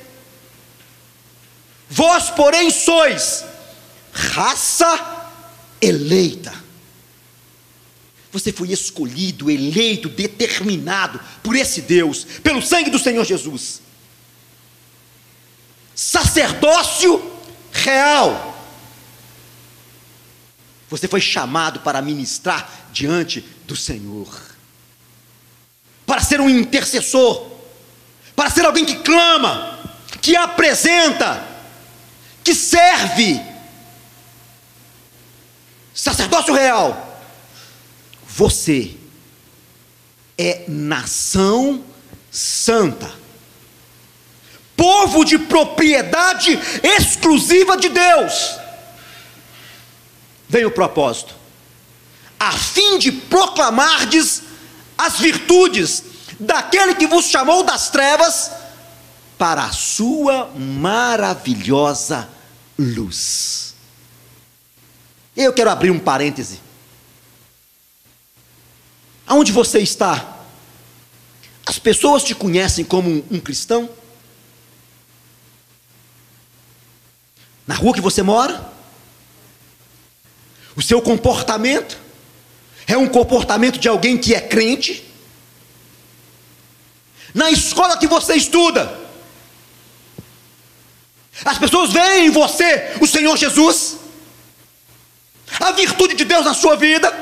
vós, 1.88 2.30
porém, 2.30 2.70
sois 2.70 3.44
raça 4.12 5.21
eleita. 5.82 6.62
Você 8.30 8.50
foi 8.50 8.70
escolhido, 8.72 9.50
eleito, 9.50 10.08
determinado 10.08 11.20
por 11.42 11.54
esse 11.54 11.82
Deus, 11.82 12.24
pelo 12.42 12.62
sangue 12.62 12.88
do 12.88 12.98
Senhor 12.98 13.24
Jesus. 13.24 13.82
Sacerdócio 15.94 17.30
real. 17.70 18.48
Você 20.88 21.08
foi 21.08 21.20
chamado 21.20 21.80
para 21.80 22.00
ministrar 22.00 22.88
diante 22.92 23.44
do 23.66 23.76
Senhor, 23.76 24.28
para 26.06 26.22
ser 26.22 26.40
um 26.40 26.48
intercessor, 26.48 27.50
para 28.36 28.50
ser 28.50 28.64
alguém 28.64 28.84
que 28.84 28.96
clama, 28.96 29.78
que 30.20 30.36
apresenta, 30.36 31.46
que 32.44 32.54
serve 32.54 33.51
Sacerdócio 35.94 36.54
real. 36.54 37.20
Você 38.26 38.96
é 40.38 40.64
nação 40.68 41.84
santa. 42.30 43.12
Povo 44.76 45.24
de 45.24 45.38
propriedade 45.38 46.58
exclusiva 46.82 47.76
de 47.76 47.88
Deus. 47.90 48.56
Vem 50.48 50.64
o 50.64 50.70
propósito. 50.70 51.34
A 52.40 52.52
fim 52.52 52.98
de 52.98 53.12
proclamardes 53.12 54.42
as 54.96 55.18
virtudes 55.18 56.02
daquele 56.40 56.94
que 56.94 57.06
vos 57.06 57.26
chamou 57.26 57.62
das 57.62 57.90
trevas 57.90 58.50
para 59.38 59.64
a 59.64 59.72
sua 59.72 60.50
maravilhosa 60.56 62.28
luz. 62.78 63.71
Eu 65.36 65.52
quero 65.52 65.70
abrir 65.70 65.90
um 65.90 65.98
parêntese. 65.98 66.60
Aonde 69.26 69.50
você 69.50 69.78
está? 69.78 70.40
As 71.64 71.78
pessoas 71.78 72.22
te 72.22 72.34
conhecem 72.34 72.84
como 72.84 73.24
um, 73.30 73.40
cristão? 73.40 73.88
Na 77.66 77.74
rua 77.74 77.94
que 77.94 78.00
você 78.00 78.22
mora? 78.22 78.70
O 80.76 80.82
seu 80.82 81.00
comportamento 81.00 81.98
é 82.86 82.96
um 82.96 83.08
comportamento 83.08 83.78
de 83.78 83.88
alguém 83.88 84.18
que 84.18 84.34
é 84.34 84.40
crente? 84.40 85.02
Na 87.32 87.50
escola 87.50 87.96
que 87.96 88.06
você 88.06 88.34
estuda, 88.34 89.00
as 91.42 91.56
pessoas 91.56 91.90
veem 91.90 92.26
em 92.26 92.30
você 92.30 92.96
o 93.00 93.06
Senhor 93.06 93.36
Jesus? 93.38 94.01
a 95.60 95.72
virtude 95.72 96.14
de 96.14 96.24
Deus 96.24 96.44
na 96.44 96.54
sua 96.54 96.76
vida, 96.76 97.12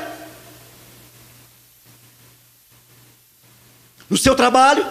no 4.08 4.16
seu 4.16 4.34
trabalho. 4.34 4.86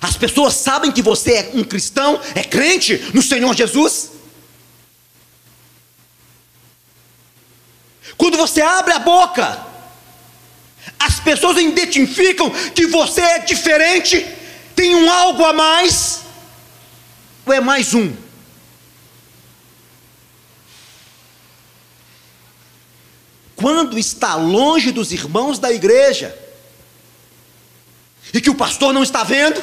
As 0.00 0.16
pessoas 0.16 0.54
sabem 0.54 0.92
que 0.92 1.02
você 1.02 1.32
é 1.32 1.50
um 1.54 1.64
cristão, 1.64 2.20
é 2.34 2.44
crente 2.44 3.10
no 3.14 3.22
Senhor 3.22 3.54
Jesus. 3.54 4.10
Quando 8.16 8.36
você 8.36 8.60
abre 8.60 8.92
a 8.92 8.98
boca, 8.98 9.64
as 10.98 11.20
pessoas 11.20 11.56
identificam 11.58 12.50
que 12.74 12.86
você 12.86 13.20
é 13.20 13.38
diferente, 13.40 14.26
tem 14.74 14.94
um 14.94 15.10
algo 15.10 15.44
a 15.44 15.52
mais, 15.52 16.20
ou 17.46 17.52
é 17.52 17.60
mais 17.60 17.94
um? 17.94 18.14
Quando 23.64 23.98
está 23.98 24.34
longe 24.34 24.92
dos 24.92 25.10
irmãos 25.10 25.58
da 25.58 25.72
igreja, 25.72 26.38
e 28.34 28.38
que 28.38 28.50
o 28.50 28.54
pastor 28.54 28.92
não 28.92 29.02
está 29.02 29.24
vendo, 29.24 29.58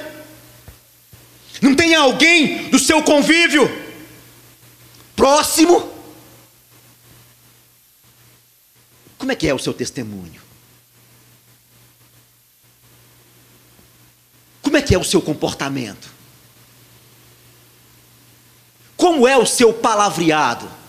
não 1.61 1.75
tem 1.75 1.93
alguém 1.93 2.67
do 2.71 2.79
seu 2.79 3.03
convívio 3.03 3.69
próximo, 5.15 5.87
como 9.19 9.31
é 9.33 9.35
que 9.35 9.47
é 9.47 9.53
o 9.53 9.59
seu 9.59 9.71
testemunho? 9.71 10.41
Como 14.63 14.77
é 14.77 14.81
que 14.81 14.95
é 14.95 14.97
o 14.97 15.03
seu 15.03 15.21
comportamento? 15.21 16.09
Como 18.97 19.27
é 19.27 19.37
o 19.37 19.45
seu 19.45 19.71
palavreado? 19.71 20.80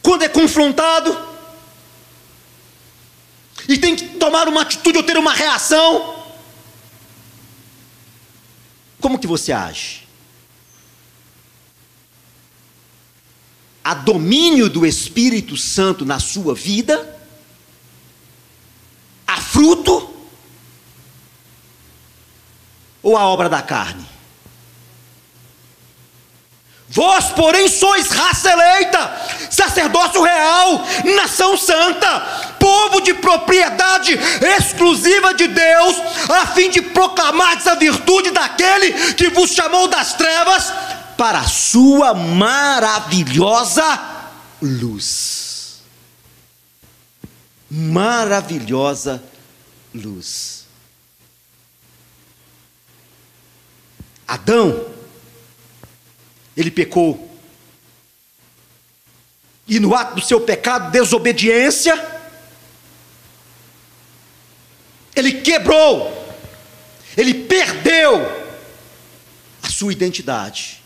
Quando 0.00 0.22
é 0.22 0.28
confrontado 0.28 1.16
e 3.68 3.76
tem 3.78 3.94
que 3.94 4.08
tomar 4.18 4.48
uma 4.48 4.62
atitude 4.62 4.98
ou 4.98 5.04
ter 5.04 5.16
uma 5.18 5.32
reação, 5.32 6.24
como 9.00 9.18
que 9.18 9.26
você 9.26 9.52
age? 9.52 10.06
Há 13.84 13.94
domínio 13.94 14.68
do 14.68 14.86
Espírito 14.86 15.56
Santo 15.56 16.04
na 16.04 16.20
sua 16.20 16.54
vida? 16.54 17.18
Há 19.26 19.40
fruto? 19.40 20.12
ou 23.02 23.16
a 23.16 23.26
obra 23.26 23.48
da 23.48 23.60
carne? 23.60 24.06
Vós, 26.88 27.30
porém, 27.30 27.68
sois 27.68 28.10
raça 28.10 28.50
eleita, 28.50 28.91
sacerdócio 29.50 30.22
real, 30.22 30.84
nação 31.16 31.56
santa, 31.56 32.20
povo 32.58 33.00
de 33.00 33.14
propriedade 33.14 34.18
exclusiva 34.58 35.34
de 35.34 35.48
Deus, 35.48 35.96
a 36.30 36.46
fim 36.48 36.70
de 36.70 36.82
proclamar 36.82 37.56
essa 37.56 37.74
virtude 37.76 38.30
daquele 38.30 39.14
que 39.14 39.28
vos 39.30 39.50
chamou 39.50 39.88
das 39.88 40.14
trevas 40.14 40.72
para 41.16 41.40
a 41.40 41.48
sua 41.48 42.14
maravilhosa 42.14 43.84
luz. 44.60 45.82
Maravilhosa 47.70 49.22
luz. 49.94 50.66
Adão, 54.26 54.86
ele 56.56 56.70
pecou. 56.70 57.31
E 59.72 59.80
no 59.80 59.94
ato 59.94 60.16
do 60.16 60.20
seu 60.20 60.38
pecado, 60.38 60.90
desobediência, 60.90 61.94
ele 65.16 65.40
quebrou, 65.40 66.12
ele 67.16 67.32
perdeu 67.32 68.20
a 69.62 69.70
sua 69.70 69.90
identidade. 69.90 70.82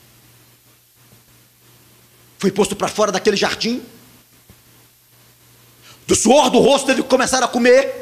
Foi 2.39 2.53
posto 2.53 2.77
para 2.77 2.87
fora 2.87 3.11
daquele 3.11 3.37
jardim. 3.37 3.83
Do 6.07 6.15
suor 6.15 6.49
do 6.49 6.61
rosto 6.61 6.87
teve 6.87 7.03
que 7.03 7.09
começar 7.09 7.43
a 7.43 7.49
comer, 7.49 7.93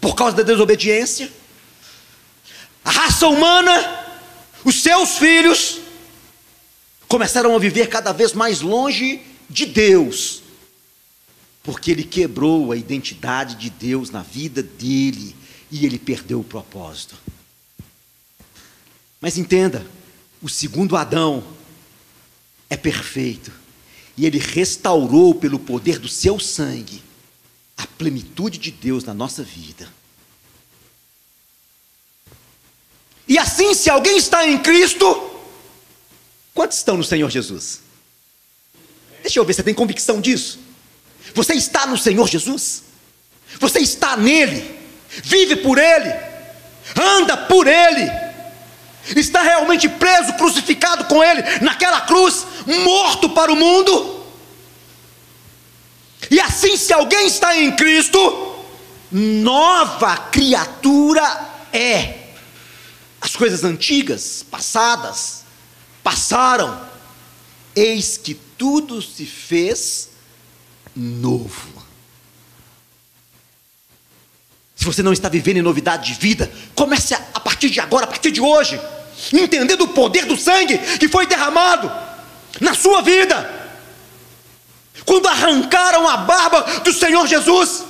por 0.00 0.16
causa 0.16 0.36
da 0.36 0.42
desobediência 0.42 1.30
a 2.84 2.90
raça 2.90 3.28
humana, 3.28 4.04
os 4.64 4.82
seus 4.82 5.16
filhos, 5.16 5.78
começaram 7.14 7.54
a 7.54 7.60
viver 7.60 7.88
cada 7.88 8.10
vez 8.10 8.32
mais 8.32 8.60
longe 8.60 9.22
de 9.48 9.66
Deus, 9.66 10.42
porque 11.62 11.92
ele 11.92 12.02
quebrou 12.02 12.72
a 12.72 12.76
identidade 12.76 13.54
de 13.54 13.70
Deus 13.70 14.10
na 14.10 14.20
vida 14.20 14.60
dele 14.60 15.32
e 15.70 15.86
ele 15.86 15.96
perdeu 15.96 16.40
o 16.40 16.44
propósito. 16.44 17.14
Mas 19.20 19.38
entenda, 19.38 19.86
o 20.42 20.48
segundo 20.48 20.96
Adão 20.96 21.44
é 22.68 22.76
perfeito 22.76 23.52
e 24.16 24.26
ele 24.26 24.40
restaurou 24.40 25.36
pelo 25.36 25.60
poder 25.60 26.00
do 26.00 26.08
seu 26.08 26.40
sangue 26.40 27.00
a 27.76 27.86
plenitude 27.86 28.58
de 28.58 28.72
Deus 28.72 29.04
na 29.04 29.14
nossa 29.14 29.44
vida. 29.44 29.88
E 33.28 33.38
assim, 33.38 33.72
se 33.72 33.88
alguém 33.88 34.16
está 34.16 34.44
em 34.44 34.58
Cristo, 34.58 35.33
quantos 36.54 36.78
estão 36.78 36.96
no 36.96 37.04
Senhor 37.04 37.28
Jesus? 37.30 37.80
Deixa 39.22 39.38
eu 39.38 39.44
ver, 39.44 39.52
você 39.52 39.62
tem 39.62 39.74
convicção 39.74 40.20
disso? 40.20 40.58
Você 41.34 41.54
está 41.54 41.86
no 41.86 41.98
Senhor 41.98 42.28
Jesus? 42.28 42.84
Você 43.58 43.80
está 43.80 44.16
nele? 44.16 44.78
Vive 45.08 45.56
por 45.56 45.78
ele? 45.78 46.12
Anda 46.96 47.36
por 47.36 47.66
ele? 47.66 48.10
Está 49.16 49.42
realmente 49.42 49.88
preso, 49.88 50.34
crucificado 50.34 51.04
com 51.04 51.22
ele 51.22 51.42
naquela 51.60 52.02
cruz, 52.02 52.46
morto 52.84 53.30
para 53.30 53.52
o 53.52 53.56
mundo? 53.56 54.24
E 56.30 56.40
assim, 56.40 56.76
se 56.76 56.92
alguém 56.92 57.26
está 57.26 57.56
em 57.56 57.74
Cristo, 57.76 58.64
nova 59.10 60.16
criatura 60.16 61.22
é. 61.72 62.18
As 63.20 63.36
coisas 63.36 63.64
antigas, 63.64 64.44
passadas, 64.50 65.43
passaram, 66.04 66.78
eis 67.74 68.18
que 68.18 68.34
tudo 68.34 69.00
se 69.00 69.24
fez 69.24 70.10
novo. 70.94 71.82
Se 74.76 74.84
você 74.84 75.02
não 75.02 75.14
está 75.14 75.30
vivendo 75.30 75.56
em 75.56 75.62
novidade 75.62 76.12
de 76.12 76.20
vida, 76.20 76.52
comece 76.74 77.14
a, 77.14 77.40
partir 77.40 77.70
de 77.70 77.80
agora, 77.80 78.04
a 78.04 78.08
partir 78.08 78.30
de 78.30 78.40
hoje, 78.40 78.78
entendendo 79.32 79.82
o 79.82 79.88
poder 79.88 80.26
do 80.26 80.36
sangue 80.36 80.76
que 80.98 81.08
foi 81.08 81.26
derramado 81.26 81.90
na 82.60 82.74
sua 82.74 83.00
vida. 83.00 83.62
Quando 85.06 85.26
arrancaram 85.26 86.06
a 86.06 86.18
barba 86.18 86.60
do 86.84 86.92
Senhor 86.92 87.26
Jesus, 87.26 87.84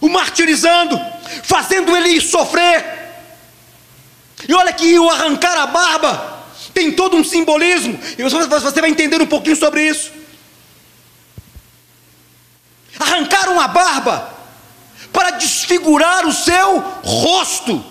o 0.00 0.08
martirizando, 0.08 0.98
fazendo 1.42 1.94
ele 1.94 2.20
sofrer, 2.20 3.00
e 4.48 4.54
olha 4.54 4.72
que 4.72 4.98
o 4.98 5.10
arrancar 5.10 5.56
a 5.58 5.66
barba 5.66 6.31
tem 6.72 6.92
todo 6.92 7.16
um 7.16 7.24
simbolismo, 7.24 7.98
e 8.16 8.22
você 8.22 8.80
vai 8.80 8.90
entender 8.90 9.20
um 9.20 9.26
pouquinho 9.26 9.56
sobre 9.56 9.86
isso. 9.86 10.10
Arrancaram 12.98 13.60
a 13.60 13.68
barba 13.68 14.32
para 15.12 15.30
desfigurar 15.32 16.26
o 16.26 16.32
seu 16.32 16.78
rosto, 17.02 17.84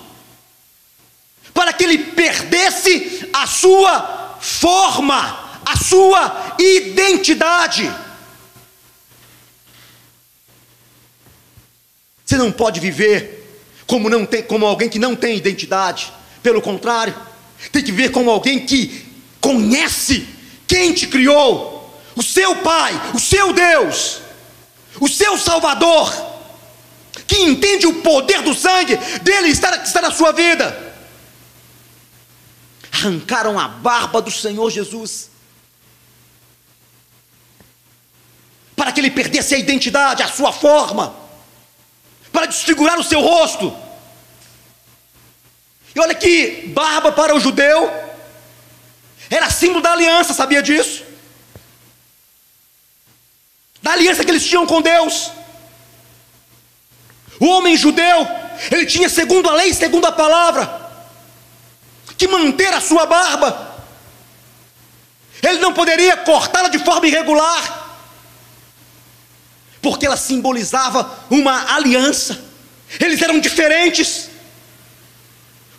para 1.53 1.73
que 1.73 1.83
ele 1.83 1.97
perdesse 1.97 3.29
a 3.33 3.45
sua 3.45 4.37
forma, 4.39 5.61
a 5.65 5.77
sua 5.77 6.55
identidade. 6.59 7.91
Você 12.25 12.37
não 12.37 12.51
pode 12.51 12.79
viver 12.79 13.39
como, 13.85 14.09
não 14.09 14.25
tem, 14.25 14.41
como 14.41 14.65
alguém 14.65 14.87
que 14.87 14.97
não 14.97 15.15
tem 15.15 15.35
identidade. 15.35 16.13
Pelo 16.41 16.61
contrário, 16.61 17.13
tem 17.69 17.83
que 17.83 17.91
ver 17.91 18.11
como 18.11 18.29
alguém 18.29 18.65
que 18.65 19.05
conhece 19.39 20.27
quem 20.67 20.93
te 20.93 21.07
criou, 21.07 22.01
o 22.15 22.23
seu 22.23 22.55
Pai, 22.57 22.93
o 23.13 23.19
seu 23.19 23.53
Deus, 23.53 24.19
o 24.99 25.07
seu 25.07 25.37
Salvador, 25.37 26.13
que 27.27 27.37
entende 27.37 27.87
o 27.87 28.01
poder 28.01 28.41
do 28.41 28.53
sangue 28.53 28.95
dele 29.21 29.49
está, 29.49 29.75
está 29.77 30.01
na 30.01 30.11
sua 30.11 30.31
vida. 30.31 30.95
Arrancaram 32.91 33.59
a 33.59 33.67
barba 33.67 34.21
do 34.21 34.31
Senhor 34.31 34.69
Jesus, 34.69 35.29
para 38.75 38.91
que 38.91 38.99
ele 38.99 39.11
perdesse 39.11 39.55
a 39.55 39.57
identidade, 39.57 40.23
a 40.23 40.27
sua 40.27 40.51
forma, 40.51 41.15
para 42.31 42.45
desfigurar 42.45 42.99
o 42.99 43.03
seu 43.03 43.21
rosto 43.21 43.75
e 45.95 45.99
olha 45.99 46.15
que 46.15 46.67
barba 46.67 47.11
para 47.11 47.35
o 47.35 47.39
judeu 47.39 47.91
era 49.29 49.49
símbolo 49.49 49.81
da 49.81 49.93
aliança, 49.93 50.33
sabia 50.33 50.61
disso? 50.61 51.03
Da 53.81 53.93
aliança 53.93 54.23
que 54.23 54.31
eles 54.31 54.45
tinham 54.45 54.65
com 54.67 54.81
Deus. 54.81 55.31
O 57.39 57.45
homem 57.47 57.77
judeu, 57.77 58.27
ele 58.69 58.85
tinha, 58.85 59.07
segundo 59.09 59.49
a 59.49 59.53
lei, 59.53 59.73
segundo 59.73 60.05
a 60.05 60.11
palavra, 60.11 60.91
que 62.17 62.27
manter 62.27 62.73
a 62.73 62.81
sua 62.81 63.05
barba. 63.05 63.71
Ele 65.41 65.59
não 65.59 65.73
poderia 65.73 66.17
cortá-la 66.17 66.67
de 66.67 66.77
forma 66.79 67.07
irregular, 67.07 67.99
porque 69.81 70.05
ela 70.05 70.17
simbolizava 70.17 71.25
uma 71.29 71.73
aliança. 71.73 72.43
Eles 72.99 73.21
eram 73.21 73.39
diferentes. 73.39 74.30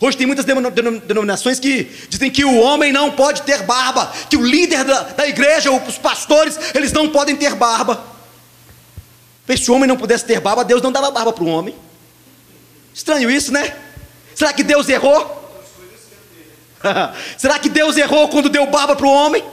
Hoje 0.04 0.16
tem 0.16 0.26
muitas 0.26 0.44
denominações 0.44 1.60
que 1.60 1.84
dizem 2.08 2.28
que 2.28 2.44
o 2.44 2.58
homem 2.58 2.92
não 2.92 3.12
pode 3.12 3.42
ter 3.42 3.62
barba, 3.62 4.12
que 4.28 4.36
o 4.36 4.44
líder 4.44 4.82
da, 4.82 5.02
da 5.02 5.28
igreja, 5.28 5.70
os 5.70 5.96
pastores, 5.96 6.58
eles 6.74 6.90
não 6.90 7.08
podem 7.08 7.36
ter 7.36 7.54
barba. 7.54 8.04
Se 9.56 9.70
o 9.70 9.74
homem 9.74 9.86
não 9.86 9.96
pudesse 9.96 10.24
ter 10.24 10.40
barba, 10.40 10.64
Deus 10.64 10.82
não 10.82 10.90
dava 10.90 11.08
barba 11.12 11.32
para 11.32 11.44
o 11.44 11.46
homem. 11.46 11.76
Estranho 12.92 13.30
isso, 13.30 13.52
né? 13.52 13.76
Será 14.34 14.52
que 14.52 14.64
Deus 14.64 14.88
errou? 14.88 15.62
Será 17.38 17.60
que 17.60 17.68
Deus 17.68 17.96
errou 17.96 18.28
quando 18.28 18.48
deu 18.48 18.66
barba 18.66 18.96
para 18.96 19.06
o 19.06 19.12
homem? 19.12 19.44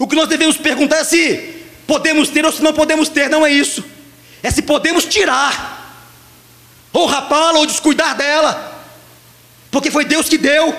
O 0.00 0.08
que 0.08 0.16
nós 0.16 0.28
devemos 0.28 0.56
perguntar 0.56 0.96
é 0.96 1.04
se 1.04 1.62
podemos 1.86 2.28
ter 2.28 2.44
ou 2.44 2.50
se 2.50 2.60
não 2.60 2.72
podemos 2.72 3.08
ter, 3.08 3.30
não 3.30 3.46
é 3.46 3.52
isso. 3.52 3.84
É 4.42 4.50
se 4.50 4.62
podemos 4.62 5.04
tirar, 5.04 5.83
ou 6.94 7.06
rapá-la, 7.06 7.58
ou 7.58 7.66
descuidar 7.66 8.16
dela, 8.16 8.72
porque 9.68 9.90
foi 9.90 10.04
Deus 10.04 10.28
que 10.28 10.38
deu, 10.38 10.72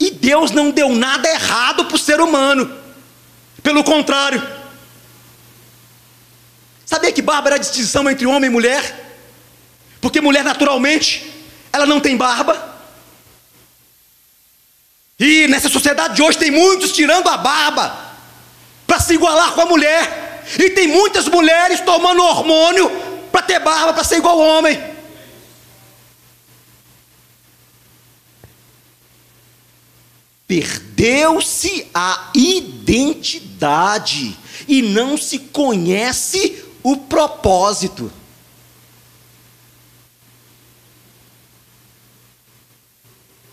e 0.00 0.10
Deus 0.10 0.50
não 0.50 0.70
deu 0.70 0.88
nada 0.88 1.28
errado 1.28 1.84
para 1.84 1.94
o 1.94 1.98
ser 1.98 2.20
humano, 2.20 2.74
pelo 3.62 3.84
contrário. 3.84 4.42
Sabia 6.86 7.12
que 7.12 7.20
barba 7.20 7.50
era 7.50 7.56
a 7.56 7.58
distinção 7.58 8.10
entre 8.10 8.26
homem 8.26 8.48
e 8.48 8.52
mulher? 8.52 9.14
Porque 10.00 10.22
mulher 10.22 10.42
naturalmente, 10.42 11.30
ela 11.70 11.84
não 11.84 12.00
tem 12.00 12.16
barba. 12.16 12.70
E 15.20 15.46
nessa 15.48 15.68
sociedade 15.68 16.16
de 16.16 16.22
hoje 16.22 16.38
tem 16.38 16.50
muitos 16.50 16.92
tirando 16.92 17.28
a 17.28 17.36
barba 17.36 17.94
para 18.86 18.98
se 18.98 19.14
igualar 19.14 19.52
com 19.52 19.60
a 19.60 19.66
mulher. 19.66 20.42
E 20.58 20.70
tem 20.70 20.88
muitas 20.88 21.28
mulheres 21.28 21.80
tomando 21.80 22.22
hormônio 22.22 22.90
para 23.30 23.42
ter 23.42 23.60
barba, 23.60 23.92
para 23.92 24.02
ser 24.02 24.16
igual 24.16 24.40
ao 24.40 24.58
homem. 24.58 24.91
Perdeu-se 30.52 31.88
a 31.94 32.30
identidade 32.34 34.36
e 34.68 34.82
não 34.82 35.16
se 35.16 35.38
conhece 35.38 36.62
o 36.82 36.94
propósito. 36.94 38.12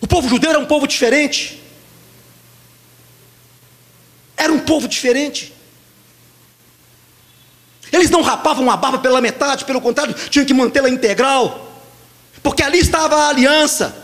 O 0.02 0.08
povo 0.08 0.28
judeu 0.28 0.50
era 0.50 0.60
um 0.60 0.66
povo 0.66 0.86
diferente. 0.86 1.64
Era 4.36 4.52
um 4.52 4.60
povo 4.60 4.86
diferente. 4.86 5.54
Eles 7.94 8.10
não 8.10 8.22
rapavam 8.22 8.70
a 8.70 8.76
barba 8.76 9.00
pela 9.00 9.22
metade, 9.22 9.64
pelo 9.64 9.80
contrário, 9.80 10.14
tinham 10.30 10.46
que 10.46 10.54
mantê-la 10.54 10.90
integral, 10.90 11.82
porque 12.44 12.62
ali 12.62 12.80
estava 12.80 13.16
a 13.16 13.30
aliança, 13.30 13.99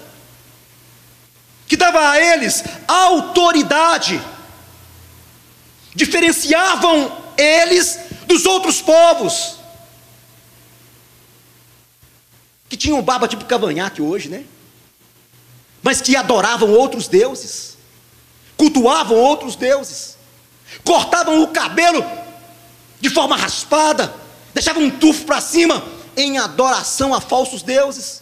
que 1.68 1.76
dava 1.76 2.12
a 2.12 2.20
eles 2.20 2.64
autoridade, 2.88 4.22
diferenciavam 5.94 7.16
eles 7.38 8.00
dos 8.28 8.46
outros 8.46 8.82
povos, 8.82 9.58
que 12.68 12.78
tinham 12.78 13.02
barba 13.02 13.28
tipo 13.28 13.46
cavanhaque 13.46 14.02
hoje, 14.02 14.30
né? 14.30 14.46
Mas 15.82 16.02
que 16.02 16.16
adoravam 16.16 16.72
outros 16.72 17.08
deuses, 17.08 17.78
cultuavam 18.58 19.18
outros 19.18 19.56
deuses. 19.56 20.16
Cortavam 20.84 21.42
o 21.42 21.48
cabelo 21.48 22.04
de 23.00 23.10
forma 23.10 23.36
raspada, 23.36 24.14
deixavam 24.54 24.84
um 24.84 24.90
tufo 24.90 25.26
para 25.26 25.40
cima 25.40 25.84
em 26.18 26.38
adoração 26.38 27.14
a 27.14 27.22
falsos 27.22 27.62
deuses. 27.62 28.22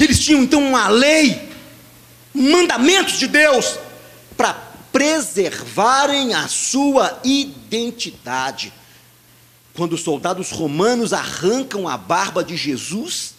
Eles 0.00 0.18
tinham 0.18 0.42
então 0.42 0.66
uma 0.66 0.88
lei, 0.88 1.48
mandamentos 2.32 3.18
de 3.18 3.26
Deus 3.28 3.78
para 4.36 4.54
preservarem 4.90 6.34
a 6.34 6.48
sua 6.48 7.20
identidade. 7.22 8.72
Quando 9.74 9.92
os 9.92 10.02
soldados 10.02 10.50
romanos 10.50 11.12
arrancam 11.12 11.86
a 11.86 11.96
barba 11.96 12.42
de 12.42 12.56
Jesus, 12.56 13.34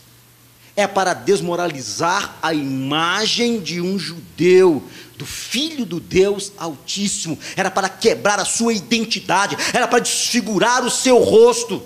é 0.76 0.88
para 0.88 1.14
desmoralizar 1.14 2.38
a 2.42 2.54
imagem 2.54 3.60
de 3.60 3.82
um 3.82 4.00
judeu, 4.00 4.88
do 5.18 5.26
Filho 5.26 5.86
do 5.86 6.00
Deus 6.00 6.52
Altíssimo, 6.58 7.38
era 7.56 7.70
para 7.70 7.88
quebrar 7.88 8.40
a 8.40 8.46
sua 8.46 8.74
identidade, 8.74 9.56
era 9.72 9.88
para 9.88 10.00
desfigurar 10.00 10.84
o 10.84 10.90
seu 10.90 11.20
rosto, 11.20 11.84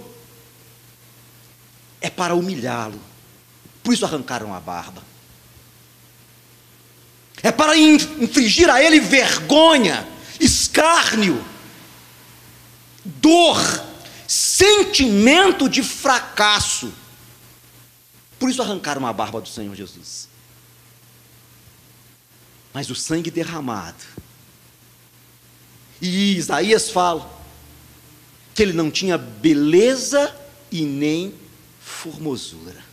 é 2.00 2.10
para 2.10 2.34
humilhá-lo, 2.34 3.00
por 3.86 3.94
isso 3.94 4.04
arrancaram 4.04 4.54
a 4.54 4.60
barba, 4.60 5.02
é 7.42 7.52
para 7.52 7.78
infligir 7.78 8.70
a 8.70 8.84
ele 8.84 9.00
vergonha, 9.00 10.06
escárnio, 10.38 11.42
dor, 13.06 13.58
sentimento 14.28 15.70
de 15.70 15.82
fracasso, 15.82 16.92
por 18.38 18.50
isso 18.50 18.62
arrancaram 18.62 19.08
a 19.08 19.14
barba 19.14 19.40
do 19.40 19.48
Senhor 19.48 19.74
Jesus 19.74 20.36
mas 22.76 22.90
o 22.90 22.96
sangue 22.96 23.32
derramado. 23.32 24.04
E 26.02 26.36
Isaías 26.36 26.90
fala 26.90 27.42
que 28.54 28.62
ele 28.62 28.74
não 28.74 28.92
tinha 28.92 29.18
beleza 29.18 30.36
e 30.70 30.82
nem 30.82 31.34
formosura. 31.80 32.84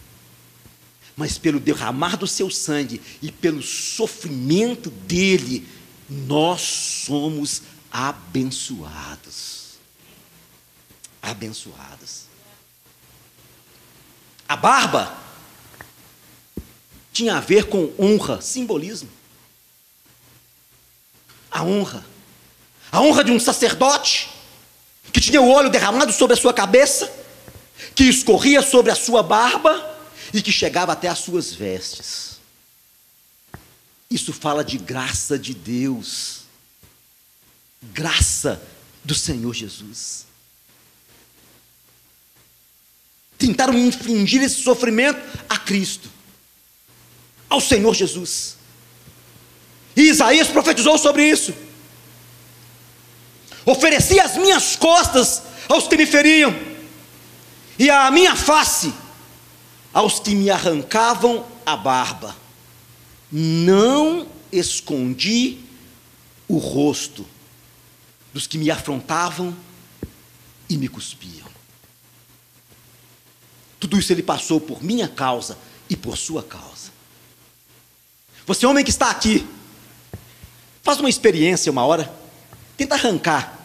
Mas 1.16 1.38
pelo 1.38 1.60
derramar 1.60 2.16
do 2.16 2.26
seu 2.26 2.50
sangue 2.50 3.00
e 3.20 3.30
pelo 3.30 3.62
sofrimento 3.62 4.90
dele, 4.90 5.68
nós 6.08 6.60
somos 6.60 7.62
abençoados. 7.90 9.74
Abençoados. 11.20 12.22
A 14.48 14.56
barba 14.56 15.16
tinha 17.12 17.36
a 17.36 17.40
ver 17.40 17.64
com 17.64 17.92
honra, 17.98 18.40
simbolismo 18.40 19.10
a 21.52 21.62
honra. 21.62 22.04
A 22.90 23.00
honra 23.00 23.22
de 23.22 23.30
um 23.30 23.38
sacerdote 23.38 24.30
que 25.12 25.20
tinha 25.20 25.40
o 25.40 25.50
óleo 25.50 25.68
derramado 25.68 26.12
sobre 26.12 26.34
a 26.34 26.40
sua 26.40 26.54
cabeça, 26.54 27.12
que 27.94 28.04
escorria 28.04 28.62
sobre 28.62 28.90
a 28.90 28.94
sua 28.94 29.22
barba 29.22 29.91
e 30.32 30.40
que 30.40 30.50
chegava 30.50 30.92
até 30.92 31.08
as 31.08 31.18
suas 31.18 31.52
vestes. 31.52 32.40
Isso 34.10 34.32
fala 34.32 34.64
de 34.64 34.78
graça 34.78 35.38
de 35.38 35.54
Deus, 35.54 36.42
graça 37.82 38.62
do 39.04 39.14
Senhor 39.14 39.52
Jesus. 39.54 40.26
Tentaram 43.38 43.76
infligir 43.76 44.42
esse 44.42 44.62
sofrimento 44.62 45.20
a 45.48 45.58
Cristo, 45.58 46.08
ao 47.48 47.60
Senhor 47.60 47.94
Jesus. 47.94 48.56
E 49.96 50.02
Isaías 50.02 50.48
profetizou 50.48 50.96
sobre 50.96 51.28
isso. 51.28 51.54
Ofereci 53.64 54.18
as 54.18 54.36
minhas 54.36 54.76
costas 54.76 55.42
aos 55.68 55.88
que 55.88 55.96
me 55.96 56.06
feriam, 56.06 56.54
e 57.78 57.88
a 57.88 58.10
minha 58.10 58.36
face 58.36 58.92
aos 59.92 60.20
que 60.20 60.34
me 60.34 60.50
arrancavam 60.50 61.46
a 61.64 61.76
barba. 61.76 62.36
Não 63.30 64.26
escondi 64.50 65.58
o 66.48 66.58
rosto 66.58 67.26
dos 68.32 68.46
que 68.46 68.58
me 68.58 68.70
afrontavam 68.70 69.56
e 70.68 70.76
me 70.76 70.88
cuspiam. 70.88 71.50
Tudo 73.78 73.98
isso 73.98 74.12
ele 74.12 74.22
passou 74.22 74.60
por 74.60 74.82
minha 74.82 75.08
causa 75.08 75.58
e 75.88 75.96
por 75.96 76.16
sua 76.16 76.42
causa. 76.42 76.92
Você, 78.46 78.66
homem 78.66 78.84
que 78.84 78.90
está 78.90 79.10
aqui, 79.10 79.46
Faz 80.82 80.98
uma 80.98 81.08
experiência 81.08 81.70
uma 81.70 81.84
hora. 81.86 82.12
Tenta 82.76 82.96
arrancar. 82.96 83.60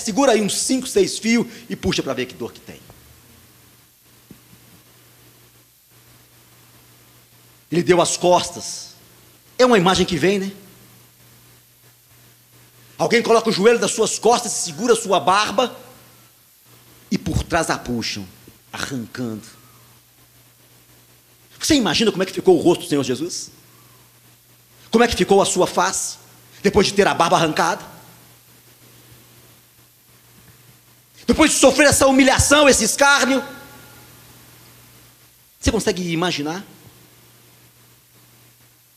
Segura 0.00 0.32
aí 0.32 0.40
uns 0.40 0.56
5, 0.58 0.86
6 0.86 1.18
fios 1.18 1.46
e 1.68 1.76
puxa 1.76 2.02
para 2.02 2.14
ver 2.14 2.26
que 2.26 2.34
dor 2.34 2.52
que 2.52 2.60
tem. 2.60 2.80
Ele 7.74 7.82
deu 7.82 8.00
as 8.00 8.16
costas. 8.16 8.90
É 9.58 9.66
uma 9.66 9.76
imagem 9.76 10.06
que 10.06 10.16
vem, 10.16 10.38
né? 10.38 10.52
Alguém 12.96 13.20
coloca 13.20 13.50
o 13.50 13.52
joelho 13.52 13.80
das 13.80 13.90
suas 13.90 14.16
costas 14.16 14.52
e 14.52 14.62
segura 14.62 14.92
a 14.92 14.96
sua 14.96 15.18
barba. 15.18 15.76
E 17.10 17.18
por 17.18 17.42
trás 17.42 17.70
a 17.70 17.76
puxam, 17.76 18.24
arrancando. 18.72 19.42
Você 21.58 21.74
imagina 21.74 22.12
como 22.12 22.22
é 22.22 22.26
que 22.26 22.32
ficou 22.32 22.56
o 22.56 22.60
rosto 22.62 22.84
do 22.84 22.88
Senhor 22.88 23.02
Jesus? 23.02 23.50
Como 24.88 25.02
é 25.02 25.08
que 25.08 25.16
ficou 25.16 25.42
a 25.42 25.44
sua 25.44 25.66
face, 25.66 26.18
depois 26.62 26.86
de 26.86 26.94
ter 26.94 27.08
a 27.08 27.14
barba 27.14 27.34
arrancada? 27.34 27.84
Depois 31.26 31.50
de 31.50 31.56
sofrer 31.56 31.88
essa 31.88 32.06
humilhação, 32.06 32.68
esse 32.68 32.84
escárnio? 32.84 33.42
Você 35.58 35.72
consegue 35.72 36.12
imaginar? 36.12 36.64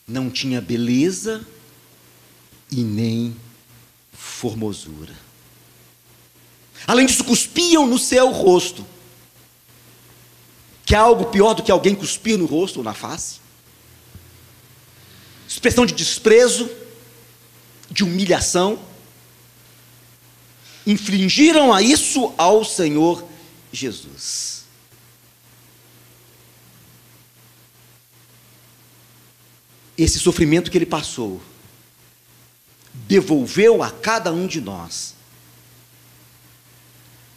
Não 0.07 0.29
tinha 0.29 0.61
beleza 0.61 1.45
e 2.71 2.81
nem 2.83 3.35
formosura. 4.13 5.13
Além 6.85 7.05
disso, 7.05 7.23
cuspiam 7.23 7.85
no 7.85 7.99
seu 7.99 8.31
rosto. 8.31 8.85
Que 10.85 10.95
é 10.95 10.97
algo 10.97 11.25
pior 11.25 11.53
do 11.53 11.63
que 11.63 11.71
alguém 11.71 11.93
cuspir 11.93 12.37
no 12.37 12.45
rosto 12.45 12.77
ou 12.77 12.83
na 12.83 12.93
face. 12.93 13.41
Expressão 15.47 15.85
de 15.85 15.93
desprezo, 15.93 16.69
de 17.91 18.05
humilhação. 18.05 18.79
Infligiram 20.85 21.73
a 21.73 21.81
isso 21.81 22.33
ao 22.37 22.63
Senhor 22.63 23.27
Jesus. 23.73 24.56
Esse 29.97 30.19
sofrimento 30.19 30.69
que 30.69 30.77
ele 30.77 30.85
passou 30.85 31.41
devolveu 32.93 33.81
a 33.81 33.91
cada 33.91 34.31
um 34.31 34.47
de 34.47 34.61
nós 34.61 35.15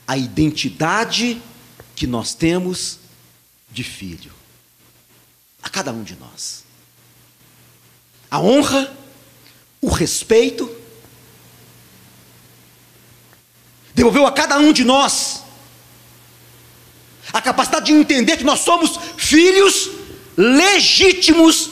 a 0.07 0.17
identidade 0.17 1.41
que 1.95 2.07
nós 2.07 2.35
temos 2.35 2.99
de 3.71 3.85
filho. 3.85 4.33
A 5.63 5.69
cada 5.69 5.93
um 5.93 6.03
de 6.03 6.17
nós. 6.17 6.65
A 8.29 8.41
honra, 8.41 8.93
o 9.81 9.89
respeito, 9.89 10.69
devolveu 13.95 14.27
a 14.27 14.33
cada 14.33 14.59
um 14.59 14.73
de 14.73 14.85
nós 14.85 15.43
a 17.33 17.41
capacidade 17.41 17.87
de 17.87 17.93
entender 17.93 18.37
que 18.37 18.45
nós 18.45 18.61
somos 18.61 18.99
filhos 19.17 19.91
legítimos 20.37 21.71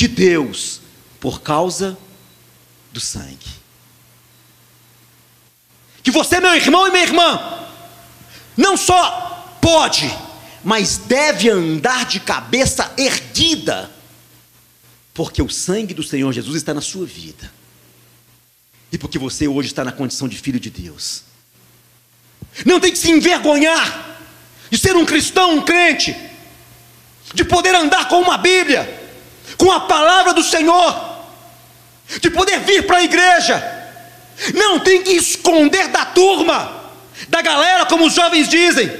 de 0.00 0.08
Deus 0.08 0.80
por 1.20 1.42
causa 1.42 1.98
do 2.90 2.98
sangue. 2.98 3.36
Que 6.02 6.10
você, 6.10 6.40
meu 6.40 6.54
irmão 6.54 6.88
e 6.88 6.90
minha 6.90 7.02
irmã, 7.02 7.68
não 8.56 8.78
só 8.78 9.58
pode, 9.60 10.10
mas 10.64 10.96
deve 10.96 11.50
andar 11.50 12.06
de 12.06 12.18
cabeça 12.18 12.90
erguida, 12.96 13.90
porque 15.12 15.42
o 15.42 15.50
sangue 15.50 15.92
do 15.92 16.02
Senhor 16.02 16.32
Jesus 16.32 16.56
está 16.56 16.72
na 16.72 16.80
sua 16.80 17.04
vida, 17.04 17.52
e 18.90 18.96
porque 18.96 19.18
você 19.18 19.46
hoje 19.46 19.68
está 19.68 19.84
na 19.84 19.92
condição 19.92 20.26
de 20.26 20.38
filho 20.38 20.58
de 20.58 20.70
Deus. 20.70 21.24
Não 22.64 22.80
tem 22.80 22.90
que 22.90 22.98
se 22.98 23.10
envergonhar 23.10 24.18
de 24.70 24.78
ser 24.78 24.96
um 24.96 25.04
cristão, 25.04 25.58
um 25.58 25.62
crente, 25.62 26.16
de 27.34 27.44
poder 27.44 27.74
andar 27.74 28.08
com 28.08 28.18
uma 28.22 28.38
Bíblia, 28.38 28.99
com 29.60 29.70
a 29.70 29.80
palavra 29.80 30.32
do 30.32 30.42
Senhor, 30.42 31.26
de 32.18 32.30
poder 32.30 32.60
vir 32.60 32.86
para 32.86 32.96
a 32.96 33.04
igreja. 33.04 33.62
Não 34.54 34.80
tem 34.80 35.02
que 35.02 35.10
esconder 35.10 35.88
da 35.88 36.06
turma 36.06 36.80
da 37.28 37.42
galera, 37.42 37.84
como 37.84 38.06
os 38.06 38.14
jovens 38.14 38.48
dizem, 38.48 38.90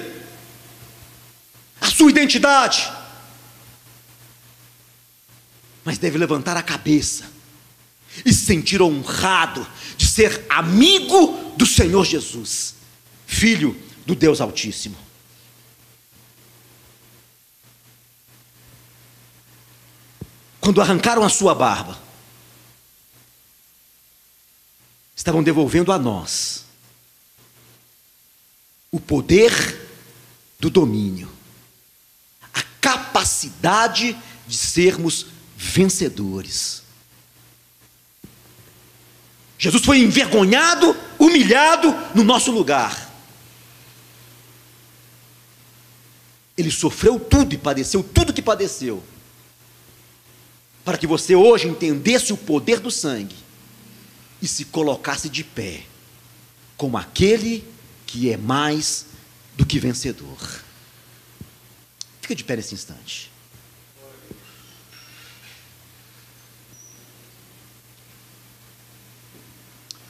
a 1.80 1.90
sua 1.90 2.10
identidade. 2.10 2.92
Mas 5.82 5.96
deve 5.96 6.18
levantar 6.18 6.58
a 6.58 6.62
cabeça 6.62 7.24
e 8.22 8.30
se 8.30 8.44
sentir 8.44 8.82
honrado 8.82 9.66
de 9.96 10.06
ser 10.06 10.44
amigo 10.50 11.54
do 11.56 11.64
Senhor 11.64 12.04
Jesus, 12.04 12.74
filho 13.26 13.74
do 14.04 14.14
Deus 14.14 14.42
Altíssimo. 14.42 15.09
Quando 20.60 20.80
arrancaram 20.80 21.24
a 21.24 21.28
sua 21.28 21.54
barba, 21.54 21.98
estavam 25.16 25.42
devolvendo 25.42 25.92
a 25.92 25.98
nós 25.98 26.64
o 28.90 28.98
poder 28.98 29.88
do 30.58 30.68
domínio, 30.68 31.30
a 32.52 32.62
capacidade 32.80 34.16
de 34.46 34.56
sermos 34.56 35.26
vencedores. 35.56 36.82
Jesus 39.58 39.84
foi 39.84 39.98
envergonhado, 39.98 40.96
humilhado 41.18 41.94
no 42.14 42.24
nosso 42.24 42.50
lugar. 42.50 43.10
Ele 46.56 46.70
sofreu 46.70 47.20
tudo 47.20 47.54
e 47.54 47.58
padeceu 47.58 48.02
tudo 48.02 48.32
que 48.32 48.42
padeceu, 48.42 49.04
para 50.90 50.98
que 50.98 51.06
você 51.06 51.36
hoje 51.36 51.68
entendesse 51.68 52.32
o 52.32 52.36
poder 52.36 52.80
do 52.80 52.90
sangue 52.90 53.36
e 54.42 54.48
se 54.48 54.64
colocasse 54.64 55.28
de 55.28 55.44
pé, 55.44 55.84
como 56.76 56.98
aquele 56.98 57.64
que 58.04 58.28
é 58.28 58.36
mais 58.36 59.06
do 59.56 59.64
que 59.64 59.78
vencedor. 59.78 60.36
Fica 62.20 62.34
de 62.34 62.42
pé 62.42 62.56
nesse 62.56 62.74
instante. 62.74 63.30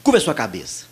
Curva 0.02 0.16
a 0.16 0.22
sua 0.22 0.32
cabeça. 0.32 0.89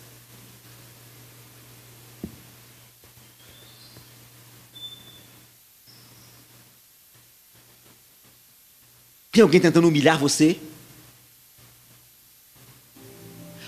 Tem 9.39 9.43
alguém 9.43 9.61
tentando 9.61 9.87
humilhar 9.87 10.17
você? 10.17 10.59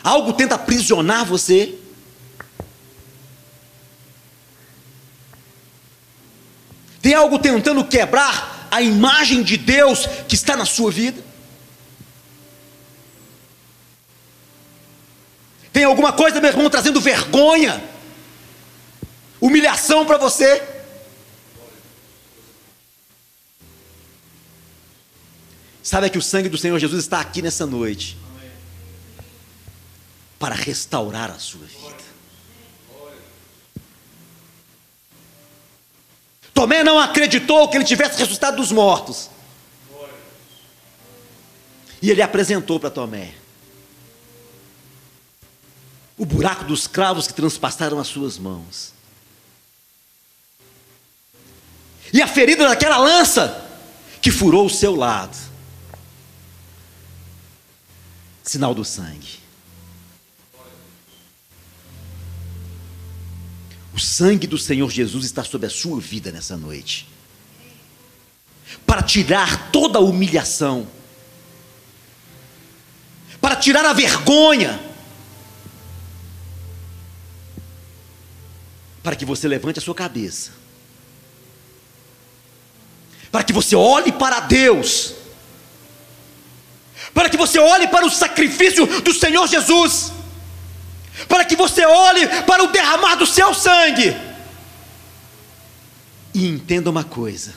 Algo 0.03 0.33
tenta 0.33 0.55
aprisionar 0.55 1.25
você? 1.25 1.79
Tem 7.01 7.13
algo 7.13 7.39
tentando 7.39 7.85
quebrar 7.85 8.67
a 8.69 8.81
imagem 8.81 9.41
de 9.43 9.55
Deus 9.55 10.07
que 10.27 10.35
está 10.35 10.57
na 10.57 10.65
sua 10.65 10.91
vida? 10.91 11.23
Tem 15.71 15.85
alguma 15.85 16.11
coisa, 16.11 16.41
meu 16.41 16.49
irmão, 16.49 16.69
trazendo 16.69 16.99
vergonha, 16.99 17.81
humilhação 19.39 20.05
para 20.05 20.17
você? 20.17 20.70
Sabe 25.83 26.09
que 26.09 26.17
o 26.17 26.21
sangue 26.21 26.49
do 26.49 26.57
Senhor 26.57 26.77
Jesus 26.79 27.03
está 27.03 27.19
aqui 27.19 27.41
nessa 27.41 27.65
noite 27.65 28.17
para 30.37 30.55
restaurar 30.55 31.31
a 31.31 31.39
sua 31.39 31.65
vida. 31.65 32.01
Tomé 36.53 36.83
não 36.83 36.99
acreditou 36.99 37.67
que 37.67 37.77
ele 37.77 37.83
tivesse 37.83 38.19
ressuscitado 38.19 38.57
dos 38.57 38.71
mortos. 38.71 39.29
E 42.01 42.09
ele 42.09 42.21
apresentou 42.21 42.79
para 42.79 42.89
Tomé 42.89 43.33
o 46.17 46.25
buraco 46.25 46.65
dos 46.65 46.85
cravos 46.85 47.25
que 47.25 47.33
transpassaram 47.33 47.97
as 47.97 48.07
suas 48.07 48.37
mãos. 48.37 48.93
E 52.13 52.21
a 52.21 52.27
ferida 52.27 52.67
daquela 52.67 52.99
lança 52.99 53.67
que 54.21 54.29
furou 54.29 54.67
o 54.67 54.69
seu 54.69 54.95
lado. 54.95 55.50
Sinal 58.43 58.73
do 58.73 58.83
sangue. 58.83 59.39
O 63.93 63.99
sangue 63.99 64.47
do 64.47 64.57
Senhor 64.57 64.89
Jesus 64.89 65.25
está 65.25 65.43
sobre 65.43 65.67
a 65.67 65.69
sua 65.69 65.99
vida 65.99 66.31
nessa 66.31 66.57
noite. 66.57 67.07
Para 68.85 69.01
tirar 69.01 69.71
toda 69.71 69.99
a 69.99 70.01
humilhação, 70.01 70.87
para 73.39 73.55
tirar 73.55 73.85
a 73.85 73.93
vergonha, 73.93 74.79
para 79.03 79.15
que 79.15 79.25
você 79.25 79.47
levante 79.47 79.79
a 79.79 79.81
sua 79.81 79.95
cabeça, 79.95 80.51
para 83.31 83.43
que 83.43 83.51
você 83.51 83.75
olhe 83.75 84.11
para 84.11 84.39
Deus, 84.41 85.15
para 87.13 87.29
que 87.29 87.37
você 87.37 87.59
olhe 87.59 87.87
para 87.87 88.05
o 88.05 88.09
sacrifício 88.09 88.85
do 89.01 89.13
Senhor 89.13 89.47
Jesus 89.47 90.11
para 91.27 91.45
que 91.45 91.55
você 91.55 91.85
olhe 91.85 92.27
para 92.43 92.63
o 92.63 92.67
derramar 92.67 93.15
do 93.15 93.25
seu 93.25 93.53
sangue 93.53 94.15
E 96.33 96.47
entenda 96.47 96.89
uma 96.89 97.03
coisa: 97.03 97.53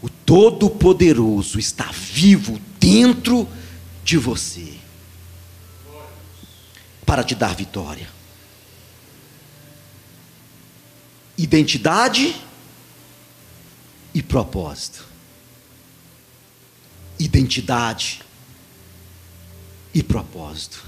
o 0.00 0.08
Todo-Poderoso 0.08 1.58
está 1.58 1.90
vivo 1.92 2.60
dentro 2.78 3.48
de 4.04 4.16
você 4.16 4.74
para 7.04 7.24
te 7.24 7.34
dar 7.34 7.54
vitória. 7.54 8.08
Identidade 11.36 12.36
e 14.12 14.22
propósito. 14.22 15.07
Identidade 17.18 18.22
e 19.92 20.02
propósito. 20.02 20.84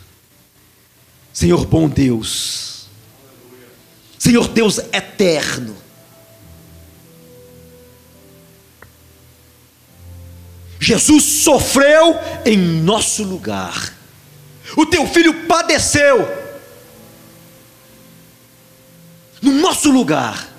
Senhor 1.33 1.65
bom 1.67 1.89
Deus, 1.89 2.87
Senhor 4.19 4.49
Deus 4.49 4.79
eterno, 4.93 5.77
Jesus 10.79 11.25
sofreu 11.25 12.17
em 12.45 12.57
nosso 12.57 13.23
lugar, 13.23 13.95
o 14.77 14.87
teu 14.87 15.07
filho 15.07 15.47
padeceu 15.47 16.41
no 19.41 19.53
nosso 19.53 19.91
lugar, 19.91 20.50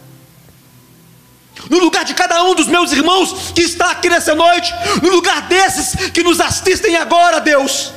no 1.71 1.79
lugar 1.79 2.03
de 2.03 2.13
cada 2.13 2.43
um 2.43 2.53
dos 2.53 2.67
meus 2.67 2.91
irmãos 2.91 3.53
que 3.55 3.61
está 3.61 3.91
aqui 3.91 4.09
nessa 4.09 4.35
noite, 4.35 4.73
no 5.01 5.09
lugar 5.09 5.47
desses 5.47 6.11
que 6.11 6.21
nos 6.21 6.41
assistem 6.41 6.97
agora, 6.97 7.39
Deus. 7.39 7.93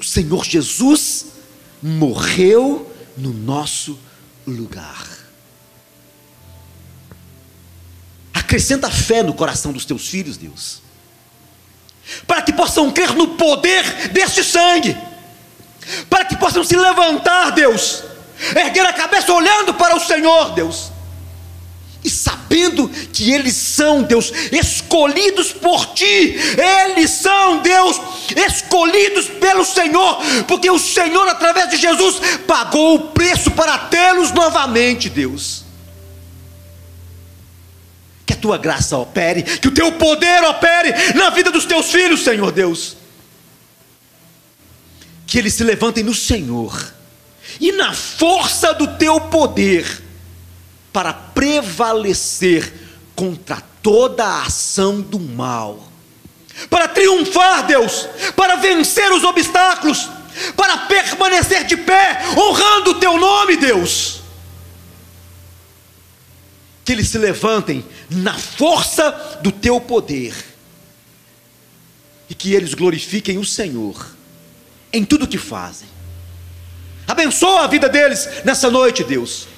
O 0.00 0.02
Senhor 0.02 0.44
Jesus 0.44 1.26
morreu 1.80 2.92
no 3.16 3.32
nosso 3.32 3.96
lugar. 4.44 5.06
Acrescenta 8.34 8.90
fé 8.90 9.22
no 9.22 9.32
coração 9.32 9.72
dos 9.72 9.84
teus 9.84 10.08
filhos, 10.08 10.36
Deus, 10.36 10.82
para 12.26 12.42
que 12.42 12.52
possam 12.52 12.90
crer 12.90 13.14
no 13.14 13.36
poder 13.36 14.08
deste 14.08 14.42
sangue, 14.42 14.98
para 16.08 16.24
que 16.24 16.36
possam 16.36 16.64
se 16.64 16.74
levantar, 16.74 17.52
Deus, 17.52 18.09
erguer 18.56 18.86
a 18.86 18.92
cabeça 18.92 19.32
olhando 19.32 19.74
para 19.74 19.96
o 19.96 20.00
Senhor, 20.00 20.52
Deus, 20.52 20.90
e 22.02 22.08
sabendo 22.08 22.88
que 22.88 23.30
eles 23.30 23.54
são, 23.54 24.02
Deus, 24.02 24.32
escolhidos 24.50 25.52
por 25.52 25.92
Ti, 25.92 26.36
eles 26.86 27.10
são, 27.10 27.58
Deus, 27.58 28.00
escolhidos 28.48 29.28
pelo 29.28 29.64
Senhor, 29.64 30.18
porque 30.48 30.70
o 30.70 30.78
Senhor, 30.78 31.28
através 31.28 31.68
de 31.68 31.76
Jesus, 31.76 32.20
pagou 32.46 32.94
o 32.94 33.08
preço 33.08 33.50
para 33.50 33.76
tê-los 33.76 34.32
novamente, 34.32 35.10
Deus. 35.10 35.64
Que 38.24 38.32
a 38.32 38.36
Tua 38.36 38.56
graça 38.56 38.96
opere, 38.96 39.42
que 39.42 39.68
o 39.68 39.74
Teu 39.74 39.92
poder 39.92 40.42
opere 40.44 40.94
na 41.14 41.28
vida 41.30 41.50
dos 41.50 41.66
Teus 41.66 41.90
filhos, 41.90 42.24
Senhor 42.24 42.50
Deus. 42.50 42.96
Que 45.26 45.38
eles 45.38 45.52
se 45.52 45.62
levantem 45.62 46.02
no 46.02 46.14
Senhor 46.14 46.99
e 47.60 47.72
na 47.72 47.92
força 47.92 48.72
do 48.72 48.96
Teu 48.96 49.20
poder 49.20 50.02
para 50.92 51.12
prevalecer 51.12 52.72
contra 53.14 53.60
toda 53.82 54.24
a 54.24 54.42
ação 54.44 55.00
do 55.00 55.20
mal, 55.20 55.86
para 56.68 56.88
triunfar, 56.88 57.66
Deus, 57.66 58.08
para 58.34 58.56
vencer 58.56 59.12
os 59.12 59.24
obstáculos, 59.24 60.08
para 60.56 60.78
permanecer 60.78 61.64
de 61.64 61.76
pé, 61.76 62.22
honrando 62.36 62.92
o 62.92 62.94
teu 62.94 63.18
nome, 63.18 63.56
Deus. 63.56 64.20
Que 66.84 66.92
eles 66.92 67.08
se 67.08 67.18
levantem 67.18 67.84
na 68.08 68.34
força 68.34 69.38
do 69.42 69.52
teu 69.52 69.80
poder 69.80 70.34
e 72.28 72.34
que 72.34 72.54
eles 72.54 72.74
glorifiquem 72.74 73.38
o 73.38 73.44
Senhor 73.44 74.14
em 74.92 75.04
tudo 75.04 75.28
que 75.28 75.38
fazem. 75.38 75.89
Abençoa 77.10 77.64
a 77.64 77.66
vida 77.66 77.88
deles 77.88 78.28
nessa 78.44 78.70
noite, 78.70 79.02
Deus 79.02 79.48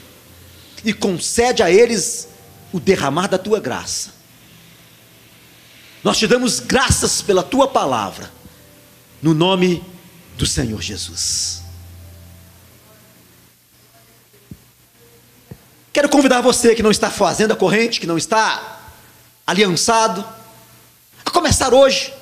e 0.85 0.93
concede 0.93 1.63
a 1.63 1.71
eles 1.71 2.29
o 2.73 2.81
derramar 2.81 3.29
da 3.29 3.39
tua 3.39 3.61
graça. 3.61 4.11
Nós 6.03 6.19
te 6.19 6.27
damos 6.27 6.59
graças 6.59 7.23
pela 7.23 7.43
tua 7.43 7.69
palavra, 7.69 8.31
no 9.21 9.33
nome 9.33 9.85
do 10.37 10.45
Senhor 10.45 10.81
Jesus. 10.83 11.63
Quero 15.93 16.09
convidar 16.09 16.41
você 16.41 16.75
que 16.75 16.83
não 16.83 16.91
está 16.91 17.11
fazendo 17.11 17.53
a 17.53 17.57
corrente, 17.57 18.01
que 18.01 18.07
não 18.07 18.19
está 18.19 18.81
aliançado, 19.47 20.27
a 21.25 21.31
começar 21.31 21.73
hoje, 21.73 22.13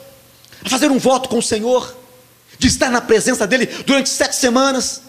a 0.63 0.69
fazer 0.69 0.91
um 0.91 0.99
voto 0.99 1.29
com 1.29 1.39
o 1.39 1.43
Senhor, 1.43 1.97
de 2.59 2.67
estar 2.67 2.91
na 2.91 3.01
presença 3.01 3.47
dEle 3.47 3.67
durante 3.87 4.11
sete 4.11 4.37
semanas, 4.37 5.01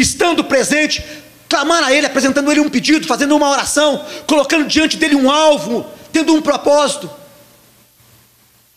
estando 0.00 0.44
presente, 0.44 1.04
clamar 1.48 1.82
a 1.82 1.92
Ele, 1.92 2.06
apresentando 2.06 2.48
a 2.48 2.52
Ele 2.52 2.60
um 2.60 2.70
pedido, 2.70 3.06
fazendo 3.06 3.36
uma 3.36 3.48
oração, 3.48 4.04
colocando 4.26 4.66
diante 4.66 4.96
dele 4.96 5.14
um 5.14 5.30
alvo, 5.30 5.86
tendo 6.12 6.34
um 6.34 6.42
propósito. 6.42 7.10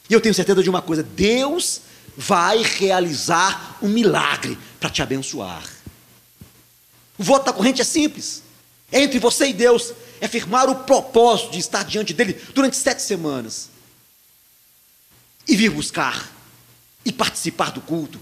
E 0.10 0.14
eu 0.14 0.22
tenho 0.22 0.34
certeza 0.34 0.64
de 0.64 0.70
uma 0.70 0.82
coisa: 0.82 1.04
Deus 1.04 1.82
vai 2.18 2.62
realizar 2.62 3.78
um 3.82 3.90
milagre 3.90 4.58
para 4.80 4.90
te 4.90 5.02
abençoar. 5.02 5.64
O 7.18 7.24
voto 7.24 7.46
da 7.46 7.54
corrente 7.54 7.82
é 7.82 7.86
simples, 7.86 8.44
é 8.92 9.02
entre 9.02 9.20
você 9.20 9.48
e 9.48 9.54
Deus, 9.54 9.94
é 10.22 10.28
firmar 10.28 10.70
o 10.70 10.76
propósito 10.76 11.52
de 11.52 11.60
estar 11.60 11.84
diante 11.84 12.14
dele 12.14 12.34
durante 12.54 12.78
sete 12.78 13.02
semanas 13.02 13.70
e 15.48 15.56
vir 15.56 15.70
buscar 15.70 16.30
e 17.04 17.12
participar 17.12 17.72
do 17.72 17.82
culto 17.82 18.20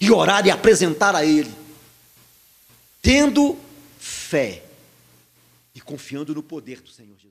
e 0.00 0.10
orar 0.10 0.46
e 0.46 0.50
apresentar 0.50 1.14
a 1.14 1.24
Ele 1.24 1.65
tendo 3.06 3.56
fé 4.00 4.64
e 5.72 5.80
confiando 5.80 6.34
no 6.34 6.42
poder 6.42 6.80
do 6.80 6.90
Senhor 6.90 7.16
Jesus. 7.16 7.25